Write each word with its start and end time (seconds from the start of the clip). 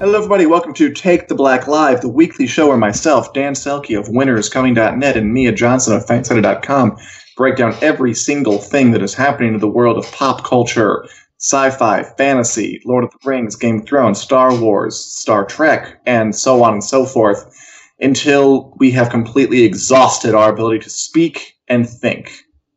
Hello, 0.00 0.16
everybody. 0.16 0.46
Welcome 0.46 0.72
to 0.76 0.90
Take 0.90 1.28
the 1.28 1.34
Black 1.34 1.68
Live, 1.68 2.00
the 2.00 2.08
weekly 2.08 2.46
show 2.46 2.68
where 2.68 2.78
myself, 2.78 3.34
Dan 3.34 3.52
Selcke 3.52 3.98
of 3.98 4.06
winteriscoming.net, 4.06 5.14
and 5.14 5.30
Mia 5.30 5.52
Johnson 5.52 5.94
of 5.94 6.06
Fansided.com 6.06 6.96
break 7.36 7.56
down 7.56 7.76
every 7.82 8.14
single 8.14 8.56
thing 8.56 8.92
that 8.92 9.02
is 9.02 9.12
happening 9.12 9.52
in 9.52 9.60
the 9.60 9.68
world 9.68 9.98
of 9.98 10.10
pop 10.12 10.42
culture, 10.42 11.06
sci 11.36 11.68
fi, 11.72 12.02
fantasy, 12.16 12.80
Lord 12.86 13.04
of 13.04 13.10
the 13.10 13.18
Rings, 13.28 13.56
Game 13.56 13.80
of 13.80 13.86
Thrones, 13.86 14.18
Star 14.18 14.58
Wars, 14.58 14.96
Star 14.96 15.44
Trek, 15.44 16.00
and 16.06 16.34
so 16.34 16.62
on 16.62 16.72
and 16.72 16.82
so 16.82 17.04
forth 17.04 17.54
until 18.00 18.74
we 18.78 18.90
have 18.92 19.10
completely 19.10 19.64
exhausted 19.64 20.34
our 20.34 20.50
ability 20.50 20.78
to 20.78 20.88
speak 20.88 21.58
and 21.68 21.86
think. 21.86 22.32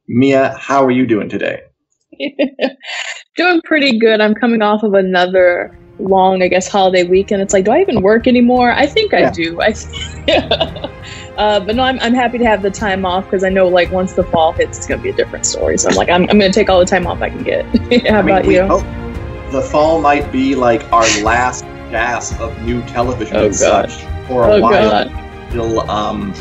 Mia, 0.10 0.58
how 0.60 0.84
are 0.84 0.92
you 0.92 1.08
doing 1.08 1.30
today? 1.30 1.62
doing 3.38 3.62
pretty 3.64 3.98
good. 3.98 4.20
I'm 4.20 4.36
coming 4.36 4.62
off 4.62 4.84
of 4.84 4.94
another 4.94 5.80
long, 6.00 6.42
I 6.42 6.48
guess, 6.48 6.68
holiday 6.68 7.04
weekend. 7.04 7.42
It's 7.42 7.54
like, 7.54 7.66
do 7.66 7.72
I 7.72 7.82
even 7.82 8.02
work 8.02 8.28
anymore? 8.28 8.72
I 8.72 8.88
think 8.88 9.14
I 9.14 9.30
do. 9.30 9.62
I, 9.62 9.74
uh, 11.38 11.60
but 11.60 11.76
no, 11.76 11.84
I'm, 11.84 12.00
I'm 12.00 12.14
happy 12.14 12.38
to 12.40 12.46
have 12.46 12.62
the 12.62 12.72
time 12.72 13.06
off 13.06 13.26
because 13.26 13.44
I 13.44 13.50
know, 13.50 13.68
like, 13.68 13.92
once 13.92 14.14
the 14.14 14.24
fall 14.24 14.54
hits, 14.54 14.78
it's 14.78 14.88
going 14.88 15.00
to 15.00 15.04
be 15.04 15.10
a 15.10 15.14
different 15.14 15.46
story. 15.46 15.78
So 15.78 15.90
I'm 15.90 15.96
like, 15.96 16.10
I'm, 16.10 16.24
I'm 16.30 16.40
going 16.40 16.52
to 16.52 16.60
take 16.60 16.70
all 16.70 16.80
the 16.80 16.86
time 16.86 17.06
off 17.08 17.22
I 17.22 17.30
can 17.30 17.44
get. 17.44 17.66
How 18.10 18.20
I 18.20 18.22
mean, 18.22 18.36
about 18.36 18.46
you? 18.46 19.04
the 19.52 19.62
fall 19.62 20.02
might 20.02 20.32
be 20.32 20.56
like 20.56 20.92
our 20.92 21.06
last 21.22 21.64
gasp 21.92 22.40
of 22.40 22.60
new 22.64 22.82
television 22.88 23.38
oh, 23.38 23.46
and 23.46 23.60
God. 23.60 23.92
such 23.92 24.02
for 24.28 24.48
a 24.48 24.54
oh, 24.54 24.62
while 24.62 24.90
God. 24.90 25.08
until 25.08 25.90
um, 25.92 26.32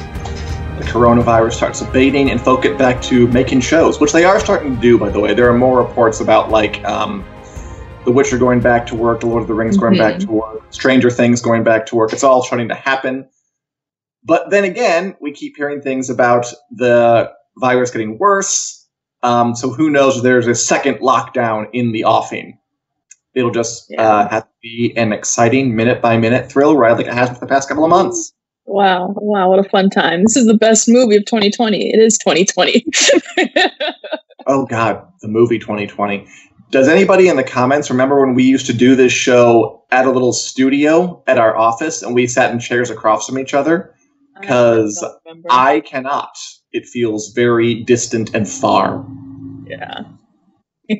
the 0.79 0.85
coronavirus 0.85 1.53
starts 1.53 1.83
abating 1.83 2.31
and 2.31 2.41
folk 2.41 2.63
get 2.63 2.79
back 2.79 3.03
to 3.03 3.29
making 3.29 3.61
shows, 3.61 4.01
which 4.01 4.13
they 4.13 4.25
are 4.25 4.41
starting 4.41 4.75
to 4.75 4.81
do, 4.81 4.99
by 4.99 5.11
the 5.11 5.21
way. 5.21 5.35
There 5.35 5.49
are 5.49 5.57
more 5.57 5.77
reports 5.77 6.21
about, 6.21 6.51
like, 6.51 6.83
um, 6.85 7.23
the 8.05 8.13
Witcher 8.13 8.39
going 8.39 8.61
back 8.61 8.87
to 8.87 8.95
work, 8.95 9.21
The 9.21 9.27
Lord 9.27 9.43
of 9.43 9.49
the 9.49 9.55
Rings 9.55 9.77
going 9.77 9.95
mm-hmm. 9.95 10.19
back 10.19 10.21
to 10.21 10.31
work, 10.31 10.63
Stranger 10.71 11.11
Things 11.11 11.41
going 11.41 11.63
back 11.63 11.87
to 11.87 11.97
work. 11.97 12.13
It's 12.13 12.25
all 12.25 12.43
starting 12.43 12.69
to 12.69 12.75
happen. 12.75 13.29
But 14.25 14.51
then 14.51 14.65
again, 14.65 15.17
we 15.21 15.33
keep 15.33 15.57
hearing 15.57 15.81
things 15.81 16.09
about 16.09 16.47
the 16.71 17.33
virus 17.57 17.91
getting 17.91 18.19
worse. 18.19 18.87
Um, 19.23 19.55
so 19.55 19.71
who 19.71 19.91
knows 19.91 20.17
if 20.17 20.23
there's 20.23 20.47
a 20.47 20.55
second 20.55 20.97
lockdown 20.97 21.69
in 21.73 21.93
the 21.93 22.05
offing. 22.05 22.59
It'll 23.35 23.51
just 23.51 23.87
yeah. 23.89 24.03
uh, 24.03 24.29
have 24.29 24.43
to 24.43 24.51
be 24.63 24.93
an 24.97 25.13
exciting 25.13 25.75
minute 25.75 26.03
by 26.03 26.19
minute 26.19 26.51
thrill 26.51 26.77
ride 26.77 26.99
like 26.99 27.07
it 27.07 27.15
has 27.15 27.31
for 27.31 27.39
the 27.41 27.47
past 27.47 27.69
couple 27.69 27.85
of 27.85 27.91
months. 27.91 28.33
Wow, 28.65 29.15
wow, 29.17 29.49
what 29.49 29.59
a 29.59 29.69
fun 29.69 29.91
time. 29.91 30.23
This 30.23 30.37
is 30.37 30.47
the 30.47 30.57
best 30.57 30.89
movie 30.89 31.17
of 31.17 31.25
2020. 31.25 31.93
It 31.93 31.99
is 31.99 32.17
2020. 32.19 32.87
oh, 34.47 34.67
God, 34.67 35.05
the 35.21 35.29
movie 35.29 35.59
2020. 35.59 36.27
Does 36.73 36.89
anybody 36.89 37.29
in 37.29 37.37
the 37.37 37.45
comments 37.45 37.91
remember 37.91 38.25
when 38.25 38.35
we 38.35 38.45
used 38.45 38.65
to 38.65 38.73
do 38.73 38.97
this 38.97 39.13
show 39.13 39.85
at 39.91 40.07
a 40.07 40.11
little 40.11 40.33
studio 40.33 41.23
at 41.27 41.37
our 41.37 41.55
office 41.55 42.03
and 42.03 42.15
we 42.15 42.27
sat 42.27 42.51
in 42.51 42.59
chairs 42.59 42.89
across 42.89 43.27
from 43.27 43.39
each 43.39 43.53
other? 43.53 43.95
Because 44.41 45.05
I, 45.51 45.75
I, 45.75 45.81
cannot. 45.81 46.35
It 46.73 46.87
feels 46.87 47.33
very 47.35 47.75
distant 47.75 48.35
and 48.35 48.49
far. 48.49 49.07
Yeah. 49.67 50.05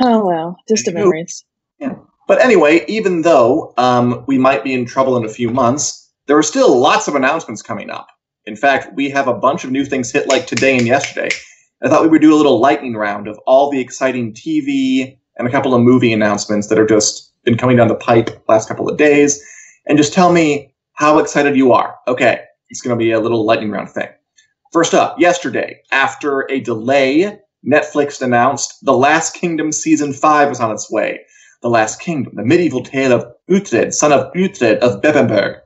oh, 0.00 0.26
well, 0.26 0.56
distant 0.66 0.96
memories. 0.96 1.44
Yeah. 1.78 1.96
But 2.26 2.42
anyway, 2.42 2.86
even 2.88 3.20
though 3.20 3.74
um, 3.76 4.24
we 4.26 4.38
might 4.38 4.64
be 4.64 4.72
in 4.72 4.86
trouble 4.86 5.18
in 5.18 5.26
a 5.26 5.28
few 5.28 5.50
months, 5.50 6.10
there 6.26 6.38
are 6.38 6.42
still 6.42 6.80
lots 6.80 7.06
of 7.06 7.16
announcements 7.16 7.60
coming 7.60 7.90
up. 7.90 8.08
In 8.46 8.56
fact, 8.56 8.94
we 8.94 9.10
have 9.10 9.28
a 9.28 9.34
bunch 9.34 9.64
of 9.64 9.70
new 9.70 9.84
things 9.84 10.10
hit 10.10 10.26
like 10.26 10.46
today 10.46 10.78
and 10.78 10.86
yesterday. 10.86 11.28
I 11.82 11.88
thought 11.88 12.02
we 12.02 12.08
would 12.08 12.22
do 12.22 12.34
a 12.34 12.36
little 12.36 12.58
lightning 12.58 12.94
round 12.94 13.28
of 13.28 13.38
all 13.46 13.70
the 13.70 13.80
exciting 13.80 14.32
TV 14.32 15.18
and 15.36 15.46
a 15.46 15.50
couple 15.50 15.74
of 15.74 15.82
movie 15.82 16.12
announcements 16.12 16.68
that 16.68 16.78
are 16.78 16.86
just 16.86 17.32
been 17.44 17.58
coming 17.58 17.76
down 17.76 17.88
the 17.88 17.94
pipe 17.94 18.42
last 18.48 18.66
couple 18.66 18.88
of 18.88 18.96
days, 18.96 19.42
and 19.86 19.98
just 19.98 20.14
tell 20.14 20.32
me 20.32 20.72
how 20.94 21.18
excited 21.18 21.54
you 21.54 21.72
are. 21.72 21.96
Okay, 22.08 22.40
it's 22.70 22.80
going 22.80 22.98
to 22.98 23.04
be 23.04 23.10
a 23.10 23.20
little 23.20 23.44
lightning 23.44 23.70
round 23.70 23.90
thing. 23.90 24.08
First 24.72 24.94
up, 24.94 25.20
yesterday, 25.20 25.80
after 25.92 26.50
a 26.50 26.60
delay, 26.60 27.38
Netflix 27.64 28.22
announced 28.22 28.74
The 28.82 28.96
Last 28.96 29.34
Kingdom 29.34 29.70
season 29.70 30.12
five 30.12 30.48
was 30.48 30.60
on 30.60 30.72
its 30.72 30.90
way. 30.90 31.20
The 31.62 31.68
Last 31.68 32.00
Kingdom, 32.00 32.34
the 32.36 32.44
medieval 32.44 32.82
tale 32.82 33.12
of 33.12 33.26
Uhtred, 33.50 33.92
son 33.92 34.12
of 34.12 34.32
Uhtred 34.32 34.78
of 34.78 35.02
Bebbanburg, 35.02 35.58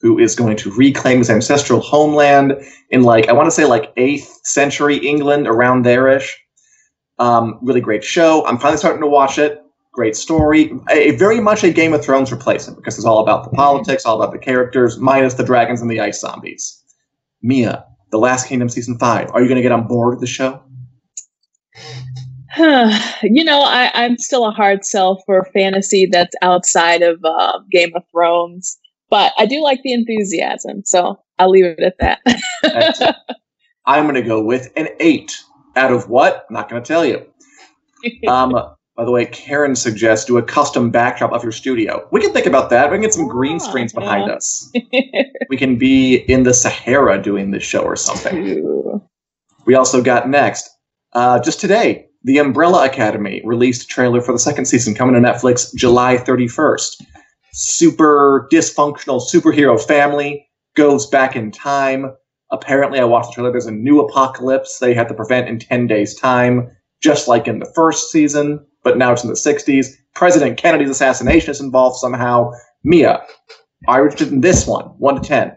who 0.00 0.18
is 0.18 0.34
going 0.34 0.56
to 0.58 0.70
reclaim 0.72 1.18
his 1.18 1.30
ancestral 1.30 1.80
homeland 1.80 2.54
in 2.90 3.02
like 3.02 3.28
I 3.28 3.32
want 3.32 3.46
to 3.46 3.50
say 3.50 3.64
like 3.64 3.92
eighth 3.96 4.40
century 4.44 4.96
England 4.96 5.46
around 5.46 5.84
there-ish. 5.84 6.38
Um, 7.18 7.58
really 7.62 7.80
great 7.80 8.04
show. 8.04 8.44
I'm 8.46 8.58
finally 8.58 8.78
starting 8.78 9.00
to 9.00 9.08
watch 9.08 9.38
it. 9.38 9.62
Great 9.92 10.14
story. 10.14 10.70
A, 10.90 11.08
a, 11.08 11.16
very 11.16 11.40
much 11.40 11.64
a 11.64 11.70
Game 11.70 11.94
of 11.94 12.04
Thrones 12.04 12.30
replacement 12.30 12.76
because 12.76 12.98
it's 12.98 13.06
all 13.06 13.20
about 13.20 13.44
the 13.44 13.56
politics, 13.56 14.04
all 14.04 14.20
about 14.20 14.32
the 14.32 14.38
characters, 14.38 14.98
minus 14.98 15.34
the 15.34 15.44
dragons 15.44 15.80
and 15.80 15.90
the 15.90 16.00
ice 16.00 16.20
zombies. 16.20 16.82
Mia, 17.40 17.86
The 18.10 18.18
Last 18.18 18.48
Kingdom 18.48 18.68
season 18.68 18.98
five. 18.98 19.30
Are 19.32 19.40
you 19.40 19.48
going 19.48 19.56
to 19.56 19.62
get 19.62 19.72
on 19.72 19.86
board 19.86 20.10
with 20.10 20.20
the 20.20 20.26
show? 20.26 20.62
you 23.22 23.44
know, 23.44 23.62
I, 23.62 23.90
am 23.94 24.18
still 24.18 24.46
a 24.46 24.50
hard 24.50 24.84
sell 24.84 25.22
for 25.26 25.44
fantasy 25.52 26.06
that's 26.06 26.34
outside 26.42 27.02
of 27.02 27.22
uh, 27.24 27.60
Game 27.70 27.92
of 27.94 28.02
Thrones. 28.10 28.78
But 29.08 29.32
I 29.38 29.46
do 29.46 29.62
like 29.62 29.82
the 29.82 29.92
enthusiasm, 29.92 30.82
so 30.84 31.20
I'll 31.38 31.50
leave 31.50 31.64
it 31.64 31.80
at 31.80 31.96
that. 32.00 33.16
I'm 33.86 34.04
going 34.04 34.16
to 34.16 34.22
go 34.22 34.42
with 34.42 34.72
an 34.76 34.88
eight 34.98 35.36
out 35.76 35.92
of 35.92 36.08
what? 36.08 36.46
I'm 36.48 36.54
not 36.54 36.68
going 36.68 36.82
to 36.82 36.86
tell 36.86 37.04
you. 37.04 37.24
Um, 38.28 38.52
by 38.96 39.04
the 39.04 39.10
way, 39.10 39.26
Karen 39.26 39.74
suggests 39.76 40.24
do 40.26 40.38
a 40.38 40.42
custom 40.42 40.90
backdrop 40.90 41.32
of 41.32 41.42
your 41.42 41.52
studio. 41.52 42.06
We 42.12 42.20
can 42.20 42.32
think 42.32 42.46
about 42.46 42.70
that. 42.70 42.90
We 42.90 42.96
can 42.96 43.02
get 43.02 43.12
some 43.12 43.28
green 43.28 43.60
screens 43.60 43.92
behind 43.92 44.28
yeah. 44.28 44.34
us. 44.34 44.72
we 45.50 45.56
can 45.56 45.76
be 45.76 46.16
in 46.16 46.44
the 46.44 46.54
Sahara 46.54 47.20
doing 47.20 47.50
this 47.50 47.62
show 47.62 47.82
or 47.82 47.96
something. 47.96 49.00
We 49.66 49.74
also 49.74 50.02
got 50.02 50.30
next, 50.30 50.70
uh, 51.12 51.40
just 51.40 51.60
today, 51.60 52.06
the 52.22 52.38
Umbrella 52.38 52.86
Academy 52.86 53.42
released 53.44 53.82
a 53.82 53.86
trailer 53.86 54.22
for 54.22 54.32
the 54.32 54.38
second 54.38 54.64
season 54.64 54.94
coming 54.94 55.14
to 55.14 55.20
Netflix 55.20 55.74
July 55.74 56.16
31st 56.16 57.02
super 57.56 58.46
dysfunctional 58.52 59.20
superhero 59.20 59.82
family 59.82 60.46
goes 60.76 61.06
back 61.06 61.34
in 61.34 61.50
time. 61.50 62.14
Apparently, 62.52 63.00
I 63.00 63.04
watched 63.04 63.30
the 63.30 63.34
trailer. 63.34 63.50
There's 63.50 63.66
a 63.66 63.72
new 63.72 63.98
apocalypse 63.98 64.78
they 64.78 64.94
have 64.94 65.08
to 65.08 65.14
prevent 65.14 65.48
in 65.48 65.58
10 65.58 65.86
days' 65.86 66.14
time, 66.14 66.70
just 67.02 67.26
like 67.26 67.48
in 67.48 67.58
the 67.58 67.72
first 67.74 68.10
season, 68.10 68.64
but 68.84 68.98
now 68.98 69.12
it's 69.12 69.24
in 69.24 69.30
the 69.30 69.34
60s. 69.34 69.88
President 70.14 70.58
Kennedy's 70.58 70.90
assassination 70.90 71.50
is 71.50 71.60
involved 71.60 71.96
somehow. 71.96 72.52
Mia, 72.84 73.22
are 73.88 74.00
you 74.00 74.04
interested 74.04 74.32
in 74.32 74.42
this 74.42 74.66
one? 74.66 74.84
1 74.98 75.22
to 75.22 75.28
10. 75.28 75.56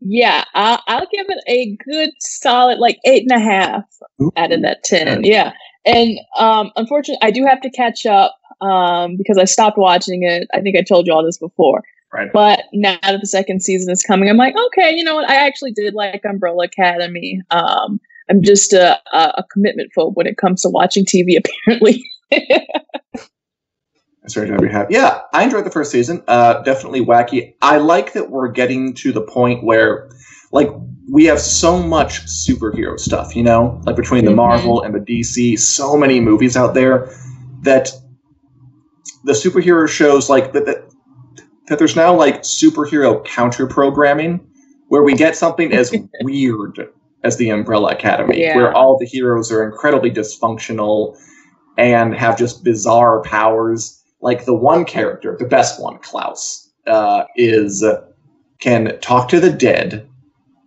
Yeah, 0.00 0.44
I'll, 0.54 0.80
I'll 0.86 1.08
give 1.10 1.26
it 1.28 1.42
a 1.48 1.76
good 1.90 2.10
solid 2.20 2.78
like 2.78 2.98
eight 3.04 3.22
and 3.22 3.32
a 3.32 3.42
half 3.42 3.82
Ooh. 4.22 4.30
out 4.36 4.52
of 4.52 4.62
that 4.62 4.84
10. 4.84 5.24
Yeah. 5.24 5.52
And 5.84 6.18
um, 6.38 6.70
unfortunately, 6.76 7.26
I 7.26 7.30
do 7.30 7.44
have 7.46 7.62
to 7.62 7.70
catch 7.70 8.04
up 8.04 8.37
um, 8.60 9.16
because 9.16 9.38
I 9.38 9.44
stopped 9.44 9.78
watching 9.78 10.22
it. 10.22 10.48
I 10.52 10.60
think 10.60 10.76
I 10.76 10.82
told 10.82 11.06
you 11.06 11.12
all 11.12 11.24
this 11.24 11.38
before. 11.38 11.82
Right. 12.12 12.32
But 12.32 12.64
now 12.72 12.98
that 13.02 13.20
the 13.20 13.26
second 13.26 13.62
season 13.62 13.92
is 13.92 14.02
coming, 14.02 14.30
I'm 14.30 14.38
like, 14.38 14.54
okay, 14.56 14.94
you 14.94 15.04
know 15.04 15.14
what? 15.14 15.28
I 15.28 15.46
actually 15.46 15.72
did 15.72 15.94
like 15.94 16.24
Umbrella 16.24 16.64
Academy. 16.64 17.42
Um, 17.50 18.00
I'm 18.30 18.42
just 18.42 18.72
a, 18.72 18.98
a, 19.12 19.44
commitment 19.50 19.90
phobe 19.96 20.14
when 20.14 20.26
it 20.26 20.36
comes 20.36 20.62
to 20.62 20.68
watching 20.68 21.04
TV, 21.04 21.38
apparently. 21.66 22.04
That's 22.30 24.34
very 24.34 24.48
to 24.48 24.58
be 24.58 24.68
happy. 24.68 24.94
Yeah, 24.94 25.20
I 25.32 25.44
enjoyed 25.44 25.64
the 25.64 25.70
first 25.70 25.90
season. 25.90 26.22
Uh, 26.28 26.62
definitely 26.62 27.04
wacky. 27.04 27.54
I 27.62 27.78
like 27.78 28.12
that 28.12 28.30
we're 28.30 28.48
getting 28.48 28.94
to 28.94 29.12
the 29.12 29.22
point 29.22 29.64
where, 29.64 30.10
like, 30.52 30.68
we 31.10 31.24
have 31.24 31.40
so 31.40 31.82
much 31.82 32.24
superhero 32.26 32.98
stuff, 32.98 33.34
you 33.34 33.42
know, 33.42 33.80
like 33.86 33.96
between 33.96 34.24
the 34.24 34.30
mm-hmm. 34.30 34.36
Marvel 34.36 34.82
and 34.82 34.94
the 34.94 35.00
DC, 35.00 35.58
so 35.58 35.96
many 35.96 36.20
movies 36.20 36.56
out 36.56 36.74
there 36.74 37.10
that 37.62 37.90
the 39.28 39.34
superhero 39.34 39.86
shows 39.86 40.30
like 40.30 40.52
that, 40.54 40.64
that, 40.64 40.90
that 41.66 41.78
there's 41.78 41.94
now 41.94 42.14
like 42.14 42.40
superhero 42.42 43.22
counter 43.26 43.66
programming 43.66 44.40
where 44.88 45.02
we 45.02 45.14
get 45.14 45.36
something 45.36 45.72
as 45.72 45.94
weird 46.22 46.88
as 47.24 47.36
the 47.36 47.50
Umbrella 47.50 47.92
Academy, 47.92 48.40
yeah. 48.40 48.56
where 48.56 48.72
all 48.72 48.96
the 48.98 49.04
heroes 49.04 49.52
are 49.52 49.62
incredibly 49.62 50.10
dysfunctional 50.10 51.18
and 51.76 52.14
have 52.14 52.38
just 52.38 52.64
bizarre 52.64 53.20
powers. 53.22 54.02
Like 54.22 54.46
the 54.46 54.54
one 54.54 54.86
character, 54.86 55.36
the 55.38 55.44
best 55.44 55.80
one, 55.80 55.98
Klaus, 55.98 56.72
uh, 56.86 57.24
is 57.36 57.84
can 58.60 58.98
talk 59.00 59.28
to 59.28 59.40
the 59.40 59.52
dead 59.52 60.08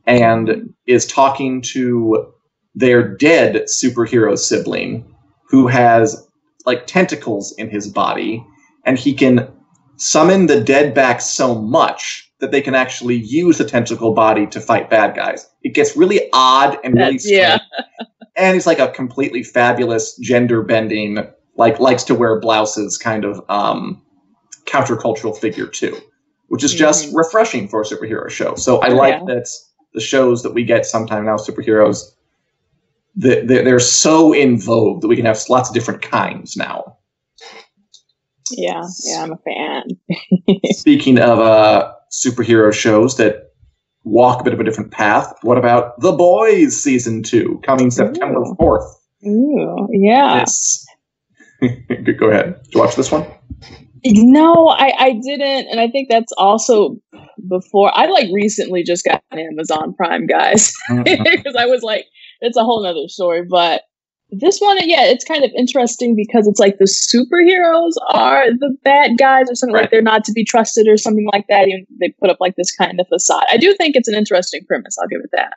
and 0.06 0.72
is 0.86 1.08
talking 1.08 1.62
to 1.62 2.32
their 2.76 3.16
dead 3.18 3.64
superhero 3.64 4.38
sibling 4.38 5.16
who 5.50 5.68
has 5.68 6.28
like 6.66 6.88
tentacles 6.88 7.54
in 7.58 7.70
his 7.70 7.90
body, 7.90 8.46
and 8.86 8.98
he 8.98 9.14
can 9.14 9.48
summon 9.98 10.48
the 10.48 10.60
dead 10.62 10.94
back 10.94 11.22
so 11.22 11.56
much 11.56 12.32
that 12.40 12.52
they 12.52 12.62
can 12.62 12.74
actually 12.74 13.18
use 13.18 13.60
the 13.60 13.66
tentacle 13.66 14.14
body 14.14 14.48
to 14.48 14.60
fight 14.60 14.90
bad 14.90 15.16
guys. 15.16 15.48
It 15.64 15.76
gets 15.76 15.96
really 15.96 16.22
odd 16.34 16.78
and 16.84 16.96
really 16.96 17.20
strange. 17.20 17.38
Yeah. 17.40 17.60
and 18.36 18.56
he's 18.56 18.66
like 18.66 18.80
a 18.80 18.88
completely 18.90 19.44
fabulous 19.44 20.18
gender 20.18 20.64
bending, 20.64 21.20
like 21.56 21.80
likes 21.80 22.04
to 22.06 22.16
wear 22.16 22.40
blouses 22.40 22.98
kind 22.98 23.26
of 23.26 23.42
um 23.50 24.02
countercultural 24.66 25.38
figure 25.38 25.68
too, 25.68 25.96
which 26.48 26.64
is 26.64 26.74
just 26.74 27.10
Mhm. 27.10 27.16
refreshing 27.18 27.68
for 27.68 27.82
a 27.82 27.86
superhero 27.86 28.30
show. 28.30 28.56
So 28.56 28.80
I 28.80 28.88
like 28.88 29.20
yeah. 29.20 29.36
that 29.36 29.48
the 29.94 30.02
shows 30.02 30.42
that 30.44 30.54
we 30.54 30.64
get 30.64 30.86
sometime 30.86 31.26
now, 31.26 31.36
superheroes, 31.36 32.12
they're 33.16 33.80
so 33.80 34.34
in 34.34 34.60
vogue 34.60 35.02
that 35.02 35.08
we 35.10 35.16
can 35.16 35.26
have 35.26 35.40
lots 35.50 35.70
of 35.70 35.76
different 35.76 36.02
kinds 36.02 36.56
now. 36.56 36.98
Yeah, 38.52 38.84
yeah, 39.06 39.24
I'm 39.24 39.34
a 39.34 39.38
fan. 39.38 39.84
Speaking 40.72 41.20
of 41.20 41.40
uh, 41.40 41.94
superhero 42.12 42.74
shows 42.74 43.18
that 43.18 43.54
walk 44.04 44.42
a 44.42 44.44
bit 44.44 44.54
of 44.54 44.60
a 44.60 44.64
different 44.64 44.92
path, 44.92 45.34
what 45.42 45.58
about 45.58 46.00
The 46.00 46.12
Boys 46.12 46.82
season 46.82 47.24
two 47.24 47.62
coming 47.64 47.92
September 47.92 48.44
fourth? 48.58 49.00
Ooh, 49.26 49.88
yeah. 49.92 50.38
Yes. 50.38 50.86
Go 51.62 52.30
ahead. 52.30 52.64
Did 52.64 52.74
you 52.74 52.80
watch 52.80 52.96
this 52.96 53.12
one? 53.12 53.26
No, 54.04 54.68
I, 54.68 54.94
I 54.98 55.12
didn't, 55.12 55.68
and 55.68 55.80
I 55.80 55.88
think 55.88 56.10
that's 56.10 56.32
also 56.38 56.98
before 57.48 57.96
I 57.96 58.08
like 58.08 58.30
recently 58.34 58.84
just 58.84 59.06
got 59.06 59.24
Amazon 59.32 59.94
Prime, 59.94 60.26
guys, 60.26 60.74
because 60.90 61.56
I 61.58 61.68
was 61.68 61.84
like, 61.84 62.08
it's 62.40 62.58
a 62.58 62.64
whole 62.64 62.84
nother 62.84 63.08
story. 63.08 63.44
But 63.48 63.84
this 64.32 64.60
one, 64.60 64.78
yeah, 64.88 65.04
it's 65.06 65.26
kind 65.26 65.44
of 65.44 65.52
interesting 65.58 66.16
because 66.16 66.48
it's 66.48 66.60
like 66.60 66.78
the 66.78 66.86
superheroes 66.86 67.92
are 68.14 68.46
the 68.52 68.76
bad 68.84 69.18
guys 69.18 69.50
or 69.50 69.56
something 69.56 69.74
Right. 69.76 69.82
like 69.84 69.92
they're 69.92 70.02
not 70.02 70.24
to 70.26 70.32
be 70.32 70.44
trusted 70.46 70.88
or 70.88 70.98
something 70.98 71.28
like 71.34 71.46
that. 71.50 71.68
Even 71.68 71.86
they 72.00 72.10
put 72.20 72.30
up 72.30 72.38
like 72.40 72.56
this 72.56 72.74
kind 72.76 73.00
of 73.00 73.08
facade. 73.08 73.44
I 73.52 73.58
do 73.58 73.74
think 73.76 73.96
it's 73.96 74.08
an 74.08 74.16
interesting 74.16 74.62
premise. 74.68 74.96
I'll 75.02 75.08
give 75.08 75.22
it 75.24 75.30
that. 75.34 75.54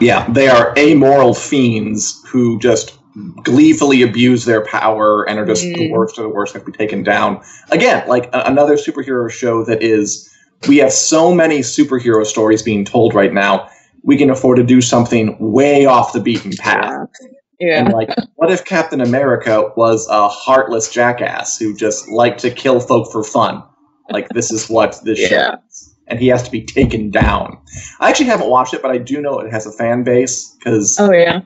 Yeah, 0.00 0.26
they 0.30 0.48
are 0.48 0.74
amoral 0.76 1.32
fiends 1.32 2.20
who 2.26 2.58
just 2.58 2.98
gleefully 3.44 4.02
abuse 4.02 4.44
their 4.44 4.64
power 4.64 5.26
and 5.28 5.38
are 5.38 5.46
just 5.46 5.62
the 5.62 5.74
Mm. 5.74 5.90
worst 5.92 6.18
of 6.18 6.24
the 6.24 6.28
worst 6.28 6.52
have 6.54 6.64
to 6.66 6.70
be 6.70 6.76
taken 6.76 7.02
down. 7.02 7.40
Again, 7.70 8.06
like 8.08 8.26
a- 8.34 8.42
another 8.46 8.74
superhero 8.76 9.30
show 9.30 9.64
that 9.64 9.82
is, 9.82 10.28
we 10.68 10.78
have 10.78 10.92
so 10.92 11.32
many 11.32 11.60
superhero 11.60 12.26
stories 12.26 12.62
being 12.62 12.84
told 12.84 13.14
right 13.14 13.32
now. 13.32 13.68
We 14.02 14.16
can 14.18 14.28
afford 14.28 14.56
to 14.58 14.64
do 14.64 14.80
something 14.82 15.36
way 15.40 15.86
off 15.86 16.12
the 16.12 16.20
beaten 16.20 16.52
path. 16.58 17.08
Yeah. 17.22 17.28
And 17.60 17.92
like, 17.92 18.10
what 18.36 18.50
if 18.50 18.64
Captain 18.64 19.00
America 19.00 19.70
was 19.76 20.06
a 20.08 20.28
heartless 20.28 20.90
jackass 20.90 21.56
who 21.58 21.74
just 21.74 22.08
liked 22.08 22.40
to 22.40 22.50
kill 22.50 22.80
folk 22.80 23.10
for 23.10 23.22
fun? 23.24 23.62
Like, 24.10 24.28
this 24.30 24.50
is 24.50 24.68
what 24.68 24.98
this 25.04 25.18
show 25.18 25.54
is. 25.68 25.94
And 26.06 26.20
he 26.20 26.28
has 26.28 26.42
to 26.44 26.50
be 26.50 26.62
taken 26.64 27.10
down. 27.10 27.58
I 27.98 28.08
actually 28.10 28.26
haven't 28.26 28.48
watched 28.50 28.74
it, 28.74 28.82
but 28.82 28.90
I 28.90 28.98
do 28.98 29.20
know 29.20 29.40
it 29.40 29.50
has 29.50 29.66
a 29.66 29.72
fan 29.72 30.04
base 30.04 30.54
because 30.58 30.96
Oh 31.00 31.12
yeah. 31.12 31.40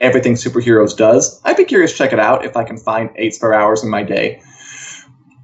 everything 0.00 0.34
superheroes 0.34 0.96
does. 0.96 1.40
I'd 1.44 1.56
be 1.58 1.64
curious 1.64 1.92
to 1.92 1.98
check 1.98 2.12
it 2.14 2.18
out 2.20 2.44
if 2.44 2.56
I 2.56 2.64
can 2.64 2.78
find 2.78 3.10
eight 3.16 3.34
spare 3.34 3.52
hours 3.52 3.82
in 3.84 3.90
my 3.90 4.02
day, 4.02 4.40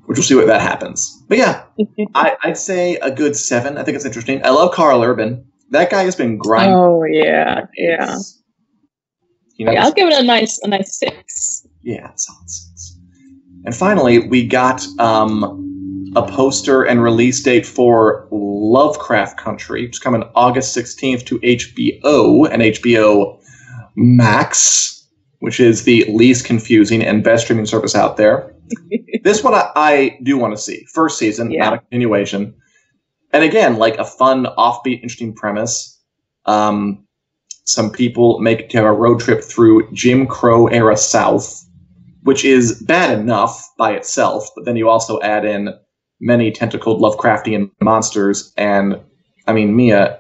which 0.07 0.17
we'll 0.19 0.25
see 0.25 0.35
what 0.35 0.47
that 0.47 0.63
happens. 0.63 1.23
But 1.29 1.39
yeah, 1.39 1.65
I, 2.15 2.37
I'd 2.45 2.57
say 2.57 2.97
a 2.97 3.11
good 3.11 3.37
seven. 3.37 3.77
I 3.77 3.83
think 3.83 3.97
it's 3.97 4.07
interesting. 4.07 4.41
I 4.45 4.51
love 4.51 4.73
Karl 4.73 5.03
Urban. 5.03 5.45
That 5.71 5.91
guy 5.91 6.05
has 6.05 6.17
been 6.17 6.39
grinding. 6.39 6.75
oh 6.77 7.05
yeah. 7.05 7.67
Yeah. 7.77 8.17
You 9.63 9.67
know, 9.67 9.73
Yeah. 9.75 9.85
I'll 9.85 9.93
give 9.93 10.09
it 10.09 10.19
a 10.19 10.25
nice 10.25 10.59
a 10.65 10.69
nice 10.69 10.99
six. 10.99 11.65
Yeah, 11.83 12.11
solid 12.17 12.51
six. 12.51 12.99
And 13.65 13.73
finally, 13.77 14.19
we 14.19 14.45
got 14.45 14.85
um, 14.99 16.13
a 16.17 16.23
poster 16.27 16.83
and 16.83 17.01
release 17.01 17.41
date 17.41 17.65
for 17.65 18.27
Lovecraft 18.33 19.39
Country. 19.39 19.85
It's 19.87 20.01
coming 20.01 20.25
August 20.35 20.77
16th 20.77 21.25
to 21.27 21.39
HBO 21.39 22.51
and 22.53 22.61
HBO 22.63 23.39
Max, 23.95 25.07
which 25.39 25.61
is 25.61 25.85
the 25.85 26.05
least 26.09 26.45
confusing 26.45 27.05
and 27.05 27.23
best 27.23 27.45
streaming 27.45 27.67
service 27.67 27.95
out 27.95 28.17
there. 28.17 28.53
this 29.23 29.45
one 29.45 29.55
I, 29.55 29.71
I 29.77 30.19
do 30.25 30.37
want 30.39 30.57
to 30.57 30.61
see. 30.61 30.85
First 30.93 31.19
season, 31.19 31.53
Yeah. 31.53 31.65
not 31.67 31.75
a 31.75 31.79
continuation. 31.79 32.55
And 33.33 33.45
again, 33.45 33.77
like 33.77 33.97
a 33.99 34.05
fun, 34.05 34.47
offbeat, 34.59 35.03
interesting 35.03 35.35
premise. 35.35 36.01
Um, 36.47 37.02
some 37.65 37.91
people 37.91 38.39
make 38.41 38.69
to 38.71 38.77
have 38.79 38.87
a 38.87 38.93
road 38.93 39.21
trip 39.21 39.43
through 39.43 39.91
Jim 39.93 40.27
Crow 40.27 40.67
era 40.67 40.97
South, 40.97 41.65
which 42.23 42.45
is 42.45 42.83
bad 42.83 43.17
enough 43.19 43.69
by 43.79 43.93
itself, 43.93 44.49
but 44.55 44.65
then 44.65 44.77
you 44.77 44.89
also 44.89 45.21
add 45.21 45.45
in 45.45 45.71
many 46.21 46.51
tentacled 46.51 47.01
Lovecraftian 47.01 47.71
monsters, 47.81 48.53
and 48.57 49.01
I 49.47 49.53
mean, 49.53 49.75
Mia, 49.75 50.19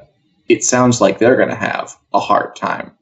it 0.48 0.64
sounds 0.64 1.00
like 1.00 1.18
they're 1.18 1.36
going 1.36 1.48
to 1.48 1.54
have 1.54 1.94
a 2.12 2.20
hard 2.20 2.56
time. 2.56 2.92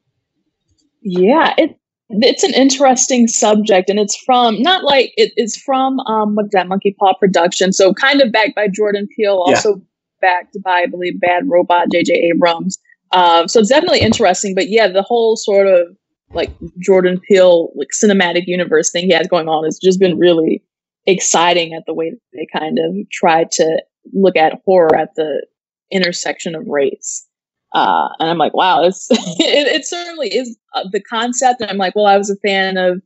Yeah, 1.02 1.54
it 1.56 1.76
it's 2.10 2.42
an 2.42 2.52
interesting 2.54 3.28
subject, 3.28 3.88
and 3.88 3.98
it's 3.98 4.16
from 4.16 4.60
not 4.60 4.84
like 4.84 5.12
it 5.16 5.32
is 5.36 5.56
from 5.56 6.00
um 6.00 6.34
what's 6.34 6.52
that 6.52 6.68
Monkey 6.68 6.94
Paw 6.98 7.14
production, 7.14 7.72
so 7.72 7.94
kind 7.94 8.20
of 8.20 8.32
backed 8.32 8.54
by 8.54 8.68
Jordan 8.68 9.08
Peele, 9.16 9.42
Yeah. 9.46 9.54
also 9.54 9.80
backed 10.20 10.56
by 10.62 10.80
I 10.82 10.86
believe 10.86 11.20
Bad 11.20 11.44
Robot 11.48 11.90
J.J. 11.90 12.12
Abrams. 12.34 12.78
Um, 13.12 13.48
so 13.48 13.60
it's 13.60 13.68
definitely 13.68 14.00
interesting, 14.00 14.54
but 14.54 14.68
yeah, 14.68 14.86
the 14.88 15.02
whole 15.02 15.36
sort 15.36 15.66
of 15.66 15.96
like 16.32 16.50
Jordan 16.78 17.20
Peele 17.20 17.70
like 17.74 17.88
cinematic 17.92 18.44
universe 18.46 18.90
thing 18.90 19.06
he 19.06 19.12
has 19.12 19.26
going 19.26 19.48
on 19.48 19.64
has 19.64 19.78
just 19.82 19.98
been 19.98 20.18
really 20.18 20.62
exciting 21.06 21.74
at 21.74 21.82
the 21.86 21.94
way 21.94 22.10
that 22.10 22.20
they 22.32 22.46
kind 22.56 22.78
of 22.78 22.94
try 23.10 23.44
to 23.52 23.82
look 24.12 24.36
at 24.36 24.60
horror 24.64 24.94
at 24.94 25.14
the 25.16 25.44
intersection 25.90 26.54
of 26.54 26.66
race. 26.66 27.26
Uh, 27.72 28.08
and 28.18 28.28
I'm 28.28 28.38
like, 28.38 28.54
wow, 28.54 28.82
it's, 28.82 29.08
it, 29.10 29.66
it 29.66 29.86
certainly 29.86 30.28
is 30.28 30.56
uh, 30.74 30.84
the 30.92 31.00
concept. 31.00 31.60
And 31.60 31.70
I'm 31.70 31.78
like, 31.78 31.94
well, 31.94 32.06
I 32.06 32.18
was 32.18 32.30
a 32.30 32.36
fan 32.36 32.76
of, 32.76 33.02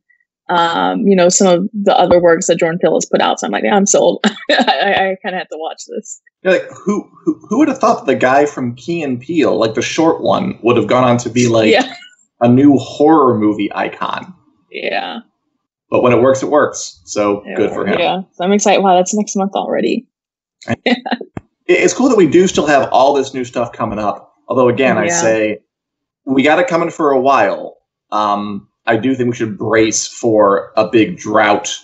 um, 0.48 1.00
you 1.06 1.16
know, 1.16 1.28
some 1.28 1.46
of 1.46 1.68
the 1.72 1.96
other 1.96 2.20
works 2.20 2.46
that 2.48 2.58
Jordan 2.58 2.78
Peele 2.78 2.94
has 2.94 3.06
put 3.06 3.20
out. 3.20 3.40
So 3.40 3.46
I'm 3.46 3.52
like, 3.52 3.64
yeah, 3.64 3.74
I'm 3.74 3.86
sold. 3.86 4.20
I, 4.50 4.50
I 4.50 5.16
kind 5.22 5.34
of 5.34 5.38
have 5.38 5.48
to 5.48 5.56
watch 5.58 5.82
this. 5.88 6.20
You're 6.42 6.52
like, 6.54 6.68
who, 6.84 7.08
who 7.24 7.46
who 7.48 7.58
would 7.58 7.68
have 7.68 7.78
thought 7.78 8.00
that 8.00 8.06
the 8.12 8.14
guy 8.18 8.44
from 8.46 8.74
Key 8.74 9.02
and 9.02 9.20
Peele, 9.20 9.56
like 9.56 9.74
the 9.74 9.82
short 9.82 10.20
one, 10.22 10.58
would 10.62 10.76
have 10.76 10.86
gone 10.86 11.04
on 11.04 11.16
to 11.18 11.30
be 11.30 11.48
like 11.48 11.70
yeah, 11.70 11.94
a 12.40 12.48
new 12.48 12.76
horror 12.78 13.38
movie 13.38 13.70
icon? 13.74 14.34
yeah, 14.70 15.20
But 15.90 16.02
when 16.02 16.12
it 16.12 16.20
works, 16.20 16.42
it 16.42 16.50
works. 16.50 17.00
So 17.04 17.42
yeah, 17.46 17.54
good 17.56 17.70
for 17.72 17.86
him. 17.86 17.98
Yeah, 17.98 18.22
so 18.32 18.44
I'm 18.44 18.52
excited. 18.52 18.82
Wow, 18.82 18.96
that's 18.96 19.14
next 19.14 19.36
month 19.36 19.52
already. 19.54 20.06
It- 21.66 21.80
It's 21.80 21.94
cool 21.94 22.10
that 22.10 22.18
we 22.18 22.26
do 22.26 22.46
still 22.46 22.66
have 22.66 22.90
all 22.92 23.14
this 23.14 23.32
new 23.32 23.44
stuff 23.44 23.72
coming 23.72 23.98
up. 23.98 24.34
Although, 24.48 24.68
again, 24.68 24.98
I 24.98 25.08
say 25.08 25.60
we 26.26 26.42
got 26.42 26.58
it 26.58 26.66
coming 26.66 26.90
for 26.90 27.10
a 27.12 27.18
while. 27.20 27.78
Um, 28.12 28.68
I 28.86 28.96
do 28.96 29.14
think 29.14 29.30
we 29.30 29.36
should 29.36 29.56
brace 29.58 30.06
for 30.06 30.72
a 30.76 30.88
big 30.88 31.16
drought 31.16 31.78